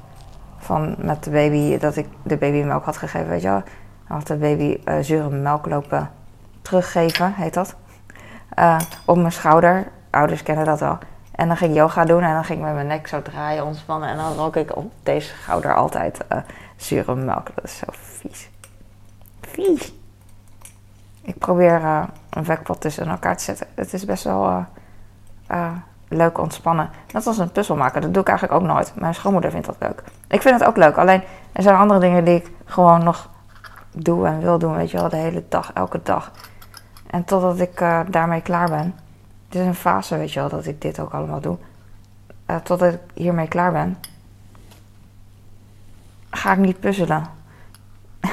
Van 0.59 0.95
met 0.99 1.25
de 1.25 1.31
baby, 1.31 1.79
dat 1.79 1.97
ik 1.97 2.09
de 2.23 2.37
baby 2.37 2.62
melk 2.62 2.85
had 2.85 2.97
gegeven, 2.97 3.29
weet 3.29 3.43
je 3.43 3.49
wel. 3.49 3.62
Dan 4.09 4.16
had 4.16 4.27
de 4.27 4.37
baby 4.37 4.81
zure 5.01 5.31
melk 5.31 5.66
lopen 5.66 6.11
teruggeven, 6.62 7.35
heet 7.35 7.55
dat. 7.55 7.77
Op 9.05 9.17
mijn 9.17 9.33
schouder. 9.33 9.89
Ouders 10.11 10.43
kennen 10.43 10.65
dat 10.65 10.81
wel. 10.81 10.99
En 11.35 11.49
dan 11.49 11.57
ging 11.57 11.71
ik 11.71 11.77
yoga 11.77 12.05
doen 12.05 12.23
en 12.23 12.33
dan 12.35 12.45
ging 12.45 12.59
ik 12.59 12.65
met 12.65 12.75
mijn 12.75 12.87
nek 12.87 13.07
zo 13.07 13.23
draaien, 13.23 13.65
ontspannen. 13.65 14.09
En 14.09 14.17
dan 14.17 14.35
rook 14.35 14.57
ik 14.57 14.77
op 14.77 14.93
deze 15.03 15.35
schouder 15.43 15.75
altijd 15.75 16.21
uh, 16.33 16.39
zure 16.77 17.15
melk. 17.15 17.47
Dat 17.55 17.65
is 17.65 17.79
zo 17.79 17.87
vies. 17.91 18.51
Vies. 19.41 19.93
Ik 21.23 21.39
probeer 21.39 21.81
uh, 21.81 22.03
een 22.31 22.45
wekpot 22.45 22.81
tussen 22.81 23.09
elkaar 23.09 23.37
te 23.37 23.45
zetten. 23.45 23.67
Het 23.75 23.93
is 23.93 24.05
best 24.05 24.25
wel 24.25 24.67
leuk 26.09 26.39
ontspannen. 26.39 26.91
Net 27.13 27.27
als 27.27 27.39
een 27.39 27.53
puzzel 27.53 27.77
maken. 27.77 28.01
Dat 28.01 28.15
doe 28.15 28.23
ik 28.23 28.29
eigenlijk 28.29 28.61
ook 28.61 28.67
nooit. 28.67 28.93
Mijn 28.95 29.15
schoonmoeder 29.15 29.51
vindt 29.51 29.67
dat 29.67 29.77
leuk. 29.79 30.03
Ik 30.29 30.43
vind 30.43 30.59
het 30.59 30.69
ook 30.69 30.77
leuk. 30.77 30.97
Alleen 30.97 31.23
er 31.53 31.63
zijn 31.63 31.77
andere 31.77 32.01
dingen 32.01 32.25
die 32.25 32.35
ik 32.35 32.51
gewoon 32.65 33.05
nog 33.05 33.29
doe 33.93 34.27
en 34.27 34.41
wil 34.41 34.59
doen. 34.59 34.77
Weet 34.77 34.91
je 34.91 34.97
wel, 34.97 35.09
de 35.09 35.17
hele 35.17 35.45
dag, 35.49 35.73
elke 35.73 36.01
dag. 36.03 36.33
En 37.11 37.25
totdat 37.25 37.61
ik 37.61 37.79
daarmee 38.11 38.40
klaar 38.40 38.68
ben 38.68 38.94
het 39.51 39.61
is 39.61 39.66
een 39.66 39.75
fase, 39.75 40.16
weet 40.16 40.33
je 40.33 40.40
wel, 40.40 40.49
dat 40.49 40.66
ik 40.66 40.81
dit 40.81 41.01
ook 41.01 41.12
allemaal 41.12 41.40
doe. 41.40 41.57
Uh, 42.46 42.57
totdat 42.57 42.92
ik 42.92 43.01
hiermee 43.14 43.49
klaar 43.49 43.73
ben, 43.73 43.99
ga 46.31 46.53
ik 46.53 46.59
niet 46.59 46.81
puzzelen. 46.81 47.27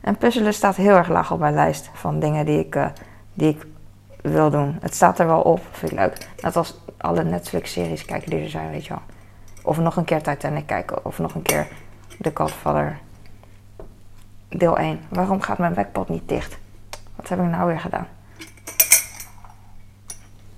en 0.00 0.16
puzzelen 0.16 0.54
staat 0.54 0.76
heel 0.76 0.96
erg 0.96 1.08
laag 1.08 1.32
op 1.32 1.38
mijn 1.38 1.54
lijst 1.54 1.90
van 1.92 2.20
dingen 2.20 2.46
die 2.46 2.58
ik, 2.58 2.74
uh, 2.74 2.86
die 3.34 3.48
ik 3.48 3.66
wil 4.22 4.50
doen. 4.50 4.76
Het 4.80 4.94
staat 4.94 5.18
er 5.18 5.26
wel 5.26 5.40
op, 5.40 5.60
vind 5.70 5.92
ik 5.92 5.98
leuk. 5.98 6.28
Net 6.40 6.56
als 6.56 6.80
alle 6.96 7.24
Netflix-series 7.24 8.04
kijken 8.04 8.30
die 8.30 8.42
er 8.42 8.50
zijn, 8.50 8.70
weet 8.70 8.86
je 8.86 8.92
wel. 8.92 9.02
Of 9.62 9.78
nog 9.78 9.96
een 9.96 10.04
keer 10.04 10.22
Titanic 10.22 10.66
kijken, 10.66 11.04
of 11.04 11.18
nog 11.18 11.34
een 11.34 11.42
keer 11.42 11.68
The 12.20 12.30
Godfather. 12.34 12.98
Deel 14.48 14.78
1. 14.78 15.00
Waarom 15.08 15.40
gaat 15.40 15.58
mijn 15.58 15.74
wekpot 15.74 16.08
niet 16.08 16.28
dicht? 16.28 16.58
Wat 17.16 17.28
heb 17.28 17.38
ik 17.38 17.44
nou 17.44 17.66
weer 17.66 17.80
gedaan? 17.80 18.06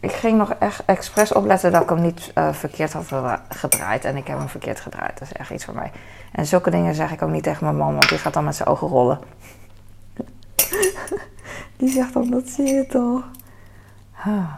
Ik 0.00 0.12
ging 0.12 0.38
nog 0.38 0.52
echt 0.52 0.84
expres 0.84 1.32
opletten 1.32 1.72
dat 1.72 1.82
ik 1.82 1.88
hem 1.88 2.00
niet 2.00 2.32
uh, 2.34 2.52
verkeerd 2.52 2.92
had 2.92 3.12
gedraaid. 3.48 4.04
En 4.04 4.16
ik 4.16 4.26
heb 4.26 4.38
hem 4.38 4.48
verkeerd 4.48 4.80
gedraaid. 4.80 5.18
Dat 5.18 5.28
is 5.28 5.32
echt 5.32 5.50
iets 5.50 5.64
voor 5.64 5.74
mij. 5.74 5.90
En 6.32 6.46
zulke 6.46 6.70
dingen 6.70 6.94
zeg 6.94 7.12
ik 7.12 7.22
ook 7.22 7.30
niet 7.30 7.42
tegen 7.42 7.64
mijn 7.64 7.76
man, 7.76 7.92
want 7.92 8.08
die 8.08 8.18
gaat 8.18 8.32
dan 8.32 8.44
met 8.44 8.56
zijn 8.56 8.68
ogen 8.68 8.88
rollen. 8.88 9.18
die 11.78 11.88
zegt 11.88 12.12
dan, 12.12 12.30
dat 12.30 12.48
zie 12.48 12.74
je 12.74 12.86
toch. 12.86 13.24
Huh. 14.24 14.52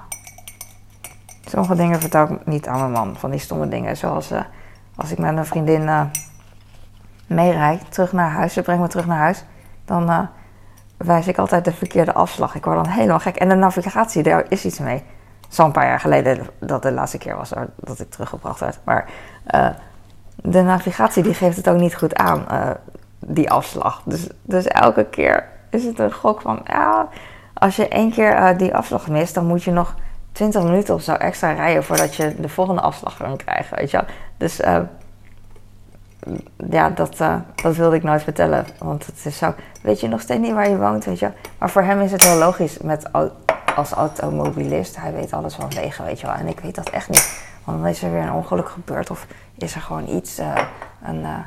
Sommige 1.46 1.74
dingen 1.74 2.00
vertel 2.00 2.32
ik 2.32 2.46
niet 2.46 2.66
aan 2.68 2.78
mijn 2.78 2.92
man. 2.92 3.16
Van 3.16 3.30
die 3.30 3.40
stomme 3.40 3.68
dingen. 3.68 3.96
Zoals 3.96 4.32
uh, 4.32 4.40
als 4.96 5.10
ik 5.10 5.18
met 5.18 5.36
een 5.36 5.46
vriendin 5.46 5.82
uh, 7.28 7.70
terug 7.88 8.12
naar 8.12 8.30
huis. 8.30 8.52
Ze 8.52 8.62
brengt 8.62 8.82
me 8.82 8.88
terug 8.88 9.06
naar 9.06 9.18
huis. 9.18 9.44
Dan 9.84 10.28
wijs 10.96 11.26
ik 11.26 11.38
altijd 11.38 11.64
de 11.64 11.72
verkeerde 11.72 12.12
afslag. 12.12 12.54
Ik 12.54 12.64
word 12.64 12.84
dan 12.84 12.92
helemaal 12.92 13.20
gek. 13.20 13.36
En 13.36 13.48
de 13.48 13.54
navigatie, 13.54 14.22
daar 14.22 14.44
is 14.48 14.64
iets 14.64 14.78
mee 14.78 15.02
zo'n 15.54 15.66
een 15.66 15.72
paar 15.72 15.86
jaar 15.86 16.00
geleden 16.00 16.46
dat 16.58 16.82
de 16.82 16.92
laatste 16.92 17.18
keer 17.18 17.36
was 17.36 17.52
dat 17.76 18.00
ik 18.00 18.10
teruggebracht 18.10 18.60
werd. 18.60 18.78
Maar 18.84 19.08
uh, 19.54 19.68
de 20.34 20.62
navigatie 20.62 21.22
die 21.22 21.34
geeft 21.34 21.56
het 21.56 21.68
ook 21.68 21.78
niet 21.78 21.94
goed 21.94 22.14
aan, 22.14 22.46
uh, 22.50 22.70
die 23.18 23.50
afslag. 23.50 24.02
Dus, 24.04 24.26
dus 24.42 24.66
elke 24.66 25.04
keer 25.04 25.48
is 25.70 25.84
het 25.84 25.98
een 25.98 26.12
gok 26.12 26.40
van, 26.40 26.62
als 27.54 27.76
je 27.76 27.88
één 27.88 28.10
keer 28.10 28.36
uh, 28.36 28.58
die 28.58 28.74
afslag 28.74 29.08
mist, 29.08 29.34
dan 29.34 29.46
moet 29.46 29.62
je 29.62 29.70
nog 29.70 29.94
20 30.32 30.62
minuten 30.62 30.94
of 30.94 31.02
zo 31.02 31.12
extra 31.12 31.52
rijden 31.52 31.84
voordat 31.84 32.14
je 32.14 32.40
de 32.40 32.48
volgende 32.48 32.80
afslag 32.80 33.16
kan 33.16 33.36
krijgen, 33.36 33.76
weet 33.76 33.90
je 33.90 33.96
wel. 33.96 34.06
Dus 34.36 34.56
ja, 36.70 36.90
dat, 36.90 37.16
dat 37.62 37.76
wilde 37.76 37.96
ik 37.96 38.02
nooit 38.02 38.22
vertellen, 38.22 38.66
want 38.78 39.06
het 39.06 39.24
is 39.24 39.38
zo, 39.38 39.54
weet 39.82 40.00
je 40.00 40.08
nog 40.08 40.20
steeds 40.20 40.40
niet 40.40 40.52
waar 40.52 40.68
je 40.68 40.78
woont, 40.78 41.04
weet 41.04 41.18
je 41.18 41.30
Maar 41.58 41.70
voor 41.70 41.82
hem 41.82 42.00
is 42.00 42.12
het 42.12 42.24
heel 42.24 42.38
logisch 42.38 42.78
met 42.78 43.08
als 43.76 43.90
automobilist, 43.90 44.96
hij 44.96 45.12
weet 45.12 45.32
alles 45.32 45.54
van 45.54 45.70
wegen, 45.70 46.04
weet 46.04 46.20
je 46.20 46.26
wel. 46.26 46.36
En 46.36 46.48
ik 46.48 46.60
weet 46.60 46.74
dat 46.74 46.90
echt 46.90 47.08
niet. 47.08 47.42
Want 47.64 47.78
dan 47.78 47.86
is 47.86 48.02
er 48.02 48.10
weer 48.10 48.22
een 48.22 48.32
ongeluk 48.32 48.68
gebeurd 48.68 49.10
of 49.10 49.26
is 49.58 49.74
er 49.74 49.80
gewoon 49.80 50.08
iets, 50.08 50.38
uh, 50.38 50.54
een 51.02 51.20
uh, 51.20 51.38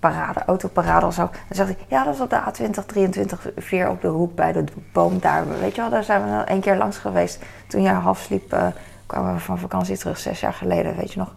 parade, 0.00 0.44
autoparade 0.46 1.06
of 1.06 1.14
zo. 1.14 1.22
Dan 1.22 1.56
zegt 1.56 1.68
hij, 1.68 1.78
ja, 1.88 2.04
dat 2.04 2.14
is 2.14 2.20
op 2.20 2.30
de 2.30 2.40
A20, 2.40 2.86
23, 2.86 3.46
4 3.56 3.88
op 3.88 4.00
de 4.00 4.08
hoek 4.08 4.34
bij 4.34 4.52
de 4.52 4.64
boom 4.92 5.20
daar. 5.20 5.48
Weet 5.48 5.74
je 5.74 5.80
wel, 5.80 5.90
daar 5.90 6.04
zijn 6.04 6.24
we 6.24 6.50
een 6.50 6.60
keer 6.60 6.76
langs 6.76 6.98
geweest. 6.98 7.44
Toen 7.66 7.82
jij 7.82 7.92
half 7.92 8.18
sliep, 8.18 8.54
uh, 8.54 8.66
kwamen 9.06 9.34
we 9.34 9.40
van 9.40 9.58
vakantie 9.58 9.98
terug, 9.98 10.18
zes 10.18 10.40
jaar 10.40 10.54
geleden, 10.54 10.96
weet 10.96 11.12
je 11.12 11.18
nog. 11.18 11.34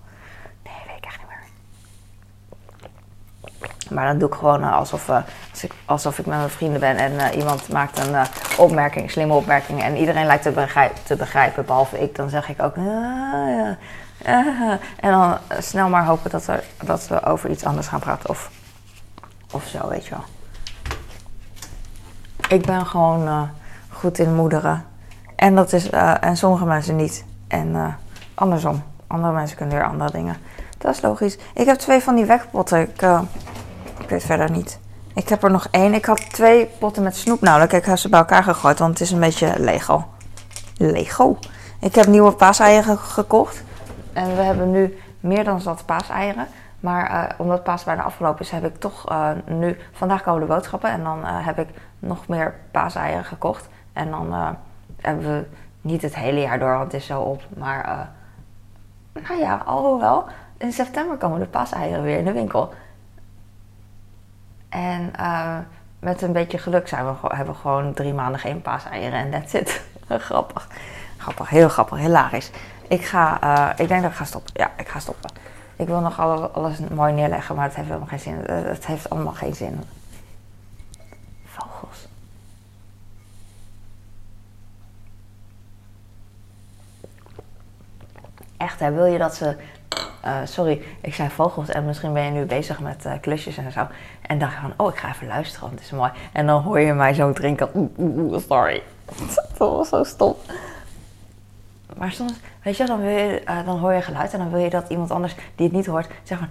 Maar 3.90 4.08
dan 4.08 4.18
doe 4.18 4.30
ik 4.30 4.36
gewoon 4.36 4.62
uh, 4.62 4.76
alsof, 4.76 5.10
uh, 5.10 5.16
als 5.52 5.64
ik, 5.64 5.74
alsof 5.86 6.20
ik 6.20 6.26
met 6.26 6.38
mijn 6.38 6.50
vrienden 6.50 6.80
ben 6.80 6.98
en 6.98 7.12
uh, 7.12 7.38
iemand 7.38 7.70
maakt 7.70 8.00
een 8.00 8.16
opmerking, 8.58 9.12
slimme 9.12 9.34
opmerking. 9.34 9.84
En 9.84 9.98
iedereen 9.98 10.26
lijkt 10.26 10.44
te, 10.44 10.68
te 11.04 11.16
begrijpen, 11.16 11.66
behalve 11.66 12.00
ik. 12.00 12.16
Dan 12.16 12.30
zeg 12.30 12.50
ik 12.50 12.62
ook. 12.62 12.78
Ah, 12.78 13.76
en 15.00 15.12
dan 15.12 15.38
snel 15.60 15.90
maar 15.90 16.06
hopen 16.06 16.32
dat, 16.32 16.48
er, 16.48 16.64
dat 16.84 17.08
we 17.08 17.24
over 17.24 17.50
iets 17.50 17.66
anders 17.66 17.88
gaan 17.88 18.00
praten. 18.00 18.30
Of, 18.30 18.52
of 19.52 19.68
zo, 19.68 19.88
weet 19.88 20.06
je 20.06 20.10
wel. 20.10 20.24
Ik 22.50 22.66
ben 22.66 22.86
gewoon 22.86 23.50
goed 23.90 24.20
in 24.20 24.36
moederen. 24.36 24.86
En, 25.36 25.56
dat 25.56 25.74
is, 25.74 25.90
en 26.20 26.38
sommige 26.38 26.66
mensen 26.66 26.96
niet. 26.96 27.26
En 27.48 27.98
andersom. 28.34 28.84
Andere 29.08 29.34
mensen 29.34 29.58
kunnen 29.58 29.76
weer 29.76 29.88
andere 29.88 30.12
dingen. 30.12 30.38
Dat 30.78 30.96
is 30.96 31.02
logisch. 31.02 31.38
Ik 31.54 31.66
heb 31.66 31.78
twee 31.78 32.02
van 32.02 32.16
die 32.16 32.26
wegpotten. 32.26 32.82
Ik, 32.82 33.02
ik 34.10 34.16
weet 34.16 34.26
verder 34.26 34.52
niet. 34.52 34.80
Ik 35.14 35.30
heb 35.30 35.44
er 35.44 35.52
nog 35.52 35.68
één. 35.72 35.94
Ik 35.94 36.06
had 36.06 36.30
twee 36.30 36.66
potten 36.66 37.04
met 37.04 37.16
snoep 37.16 37.42
nodig. 37.42 37.72
Ik 37.72 37.86
heb 37.86 37.98
ze 37.98 38.10
bij 38.10 38.20
elkaar 38.20 38.44
gegooid, 38.44 38.80
want 38.80 38.92
het 38.92 39.02
is 39.02 39.12
een 39.12 39.20
beetje 39.20 39.60
Lego. 39.60 40.08
Lego. 40.78 41.38
Ik 41.80 41.96
heb 41.96 42.08
nieuwe 42.08 42.32
paaseieren 42.32 42.98
gekocht. 42.98 43.64
En 44.14 44.36
we 44.36 44.42
hebben 44.42 44.72
nu 44.72 44.98
meer 45.20 45.44
dan 45.44 45.62
zat 45.62 45.86
paaseieren. 45.86 46.48
Maar 46.80 47.12
uh, 47.12 47.24
omdat 47.38 47.64
paas 47.64 47.84
bijna 47.84 48.04
afgelopen 48.04 48.42
is, 48.42 48.50
heb 48.50 48.66
ik 48.66 48.80
toch 48.80 49.12
uh, 49.12 49.30
nu... 49.46 49.78
Vandaag 49.92 50.22
komen 50.22 50.42
de 50.42 50.54
boodschappen 50.54 50.90
en 50.90 51.04
dan 51.04 51.20
uh, 51.20 51.46
heb 51.46 51.60
ik 51.60 51.68
nog 52.00 52.28
meer 52.28 52.56
paaseieren 52.72 53.26
gekocht. 53.26 53.70
En 53.94 54.10
dan 54.10 54.56
hebben 55.02 55.26
we 55.26 55.46
niet 55.82 56.02
het 56.02 56.16
hele 56.16 56.40
jaar 56.40 56.60
door, 56.60 56.74
want 56.78 56.92
het 56.92 57.02
is 57.02 57.08
zo 57.08 57.22
op. 57.22 57.42
Maar 57.58 58.10
nou 59.28 59.40
ja, 59.40 59.62
alhoewel, 59.66 60.26
in 60.58 60.72
september 60.72 61.18
komen 61.18 61.40
de 61.40 61.46
paaseieren 61.46 62.04
weer 62.04 62.18
in 62.18 62.26
de 62.26 62.32
winkel. 62.32 62.74
En 64.70 65.14
uh, 65.20 65.58
met 66.00 66.22
een 66.22 66.34
beetje 66.34 66.58
geluk 66.58 66.88
zijn 66.88 67.06
we, 67.06 67.14
hebben 67.22 67.54
we 67.54 67.60
gewoon 67.60 67.94
drie 67.94 68.14
maanden 68.14 68.40
geen 68.40 68.62
paaseieren 68.62 69.20
en 69.20 69.32
that's 69.32 69.54
it. 69.54 69.82
grappig. 70.08 70.68
Grappig, 71.18 71.50
heel 71.50 71.70
grappig, 71.70 71.98
hilarisch. 71.98 72.52
Ik 72.88 73.06
ga, 73.06 73.44
uh, 73.44 73.70
ik 73.78 73.88
denk 73.88 74.02
dat 74.02 74.12
ik 74.12 74.18
ga 74.18 74.26
stoppen. 74.26 74.52
Ja, 74.56 74.72
ik 74.78 74.88
ga 74.88 75.00
stoppen. 75.00 75.30
Ik 75.76 75.88
wil 75.88 76.00
nog 76.00 76.20
alles, 76.20 76.54
alles 76.54 76.80
mooi 76.80 77.14
neerleggen, 77.14 77.56
maar 77.56 77.66
het 77.66 77.76
heeft 77.76 77.88
helemaal 77.88 78.08
geen 78.08 78.20
zin. 78.20 78.36
Het 78.46 78.86
heeft 78.86 79.10
allemaal 79.10 79.34
geen 79.34 79.56
zin. 79.56 79.84
Vogels. 81.46 82.08
Echt, 88.58 88.80
hè? 88.80 88.92
Wil 88.92 89.06
je 89.06 89.18
dat 89.18 89.36
ze 89.36 89.58
uh, 90.26 90.38
sorry, 90.44 90.82
ik 91.02 91.14
zei 91.14 91.30
vogels 91.30 91.70
en 91.70 91.86
misschien 91.86 92.14
ben 92.14 92.24
je 92.24 92.32
nu 92.32 92.46
bezig 92.46 92.80
met 92.80 93.06
uh, 93.06 93.14
klusjes 93.22 93.58
en 93.58 93.72
zo. 93.72 93.88
En 94.22 94.40
dacht 94.40 94.56
van, 94.56 94.74
oh, 94.78 94.94
ik 94.94 95.00
ga 95.00 95.10
even 95.10 95.28
luisteren, 95.28 95.62
want 95.68 95.74
het 95.74 95.84
is 95.84 95.92
mooi. 95.92 96.12
En 96.32 96.48
dan 96.48 96.62
hoor 96.62 96.80
je 96.80 96.94
mij 96.94 97.14
zo 97.14 97.34
drinken. 97.34 97.92
Sorry. 98.48 98.84
dat 99.58 99.58
was 99.58 99.90
zo 99.90 100.04
stom. 100.04 100.36
Maar 101.98 102.12
soms, 102.12 102.34
weet 102.64 102.78
je, 102.78 102.86
dan, 102.86 103.02
uh, 103.02 103.66
dan 103.66 103.78
hoor 103.80 103.94
je 103.94 104.02
geluid 104.02 104.34
en 104.34 104.40
dan 104.40 104.50
wil 104.50 104.60
je 104.60 104.70
dat 104.70 104.90
iemand 104.90 105.12
anders 105.12 105.36
die 105.56 105.66
het 105.66 105.76
niet 105.76 105.86
hoort, 105.86 106.08
zegt 106.24 106.42
van, 106.42 106.50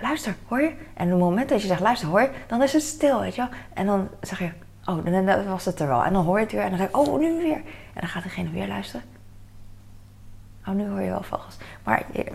luister, 0.00 0.34
hoor 0.48 0.60
je? 0.60 0.72
En 0.94 1.04
op 1.04 1.10
het 1.10 1.20
moment 1.20 1.48
dat 1.48 1.62
je 1.62 1.66
zegt, 1.66 1.80
luister, 1.80 2.08
hoor 2.08 2.20
je? 2.20 2.30
Dan 2.46 2.62
is 2.62 2.72
het 2.72 2.82
stil, 2.82 3.20
weet 3.20 3.34
je 3.34 3.40
wel? 3.40 3.50
En 3.74 3.86
dan 3.86 4.08
zeg 4.20 4.38
je, 4.38 4.50
Oh, 4.84 5.04
dan, 5.04 5.44
was 5.48 5.64
het 5.64 5.80
er 5.80 5.86
wel. 5.86 6.04
En 6.04 6.12
dan 6.12 6.24
hoor 6.24 6.38
je 6.38 6.44
het 6.44 6.52
weer 6.52 6.62
en 6.62 6.68
dan 6.68 6.78
zeg 6.78 6.88
ik, 6.88 6.96
oh, 6.96 7.18
nu 7.18 7.42
weer. 7.42 7.56
En 7.92 8.00
dan 8.00 8.08
gaat 8.08 8.22
degene 8.22 8.50
weer 8.50 8.68
luisteren. 8.68 9.06
Oh, 10.66 10.74
nu 10.74 10.88
hoor 10.88 11.00
je 11.00 11.10
wel 11.10 11.22
vogels. 11.22 11.56
Maar 11.84 12.04
eh, 12.12 12.34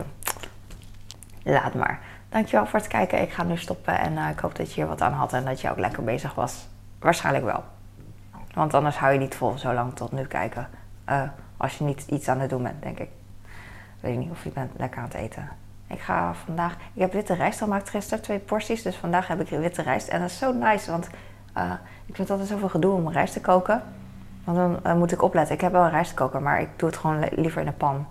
laat 1.48 1.74
maar. 1.74 2.00
Dankjewel 2.30 2.66
voor 2.66 2.80
het 2.80 2.88
kijken. 2.88 3.22
Ik 3.22 3.32
ga 3.32 3.44
nu 3.44 3.58
stoppen 3.58 4.00
en 4.00 4.14
uh, 4.14 4.30
ik 4.30 4.40
hoop 4.40 4.56
dat 4.56 4.68
je 4.68 4.74
hier 4.74 4.90
wat 4.90 5.02
aan 5.02 5.14
had 5.14 5.34
en 5.34 5.46
dat 5.46 5.62
je 5.62 5.70
ook 5.70 5.78
lekker 5.78 6.04
bezig 6.04 6.34
was. 6.34 6.68
Waarschijnlijk 7.00 7.46
wel. 7.46 7.64
Want 8.54 8.74
anders 8.74 8.98
hou 8.98 9.14
je 9.14 9.20
niet 9.20 9.36
vol 9.36 9.58
zo 9.58 9.74
lang 9.74 9.96
tot 9.96 10.12
nu 10.12 10.26
kijken. 10.26 10.68
Uh, 11.10 11.22
als 11.58 11.78
je 11.78 11.84
niet 11.84 12.06
iets 12.08 12.28
aan 12.28 12.40
het 12.40 12.50
doen 12.50 12.64
bent, 12.64 12.82
denk 12.82 13.00
ik. 13.00 13.10
Weet 14.00 14.14
ik 14.14 14.20
niet 14.20 14.32
of 14.32 14.44
je 14.44 14.50
bent 14.50 14.72
lekker 14.78 15.00
aan 15.00 15.08
het 15.08 15.14
eten. 15.14 15.50
Ik 15.88 16.00
ga 16.00 16.34
vandaag. 16.34 16.74
Ik 16.94 17.02
heb 17.02 17.14
witte 17.14 17.34
rijst 17.34 17.60
gemaakt 17.60 17.90
gisteren, 17.90 18.24
twee 18.24 18.40
porties. 18.40 18.82
Dus 18.82 18.96
vandaag 18.96 19.28
heb 19.28 19.42
ik 19.42 19.50
witte 19.50 19.82
rijst. 19.82 20.08
En 20.08 20.20
dat 20.20 20.30
is 20.30 20.38
zo 20.38 20.54
nice, 20.54 20.92
want 20.92 21.10
uh, 21.58 21.72
ik 22.06 22.16
vind 22.16 22.30
altijd 22.30 22.50
zoveel 22.50 22.70
gedoe 22.70 22.94
om 22.94 23.12
rijst 23.12 23.34
te 23.34 23.42
koken. 23.42 23.84
Want 24.44 24.84
dan 24.84 24.98
moet 24.98 25.12
ik 25.12 25.22
opletten. 25.22 25.56
Ik 25.56 25.62
heb 25.62 25.72
wel 25.72 25.84
een 25.84 25.90
rijstkoker, 25.90 26.42
maar 26.42 26.62
ik 26.62 26.70
doe 26.76 26.90
het 26.90 26.98
gewoon 26.98 27.26
liever 27.32 27.62
in 27.62 27.68
een 27.68 27.78
pan. 27.78 28.08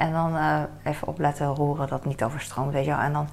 En 0.00 0.12
dan 0.12 0.36
uh, 0.36 0.62
even 0.84 1.08
opletten, 1.08 1.46
roeren 1.46 1.88
dat 1.88 2.04
niet 2.04 2.22
overstroomt, 2.22 2.72
weet 2.72 2.84
je 2.84 2.90
wel. 2.90 3.00
En 3.00 3.12
dan, 3.12 3.28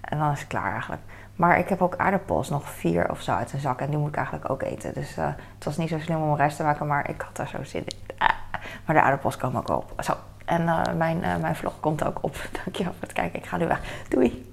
en 0.00 0.18
dan 0.18 0.32
is 0.32 0.38
het 0.38 0.48
klaar 0.48 0.72
eigenlijk. 0.72 1.02
Maar 1.36 1.58
ik 1.58 1.68
heb 1.68 1.82
ook 1.82 1.96
aardappels, 1.96 2.48
nog 2.48 2.70
vier 2.70 3.10
of 3.10 3.20
zo 3.20 3.32
uit 3.32 3.52
een 3.52 3.60
zak. 3.60 3.80
En 3.80 3.90
die 3.90 3.98
moet 3.98 4.08
ik 4.08 4.16
eigenlijk 4.16 4.50
ook 4.50 4.62
eten. 4.62 4.94
Dus 4.94 5.14
het 5.16 5.64
was 5.64 5.76
niet 5.76 5.88
zo 5.88 5.98
slim 5.98 6.22
om 6.22 6.36
rijst 6.36 6.56
te 6.56 6.62
maken, 6.62 6.86
maar 6.86 7.10
ik 7.10 7.20
had 7.20 7.36
daar 7.36 7.48
zo 7.48 7.64
zin 7.64 7.82
in. 7.84 8.16
Ah, 8.18 8.28
maar 8.84 8.96
de 8.96 9.02
aardappels 9.02 9.36
komen 9.36 9.60
ook 9.60 9.76
op. 9.76 10.02
Zo. 10.02 10.14
En 10.44 10.64
mijn, 10.96 11.18
mijn 11.40 11.56
vlog 11.56 11.80
komt 11.80 12.04
ook 12.04 12.18
op. 12.20 12.36
Dankjewel 12.64 12.92
voor 12.92 13.02
het 13.02 13.12
kijken. 13.12 13.38
Ik 13.38 13.46
ga 13.46 13.56
nu 13.56 13.66
weg. 13.66 13.80
Doei! 14.08 14.49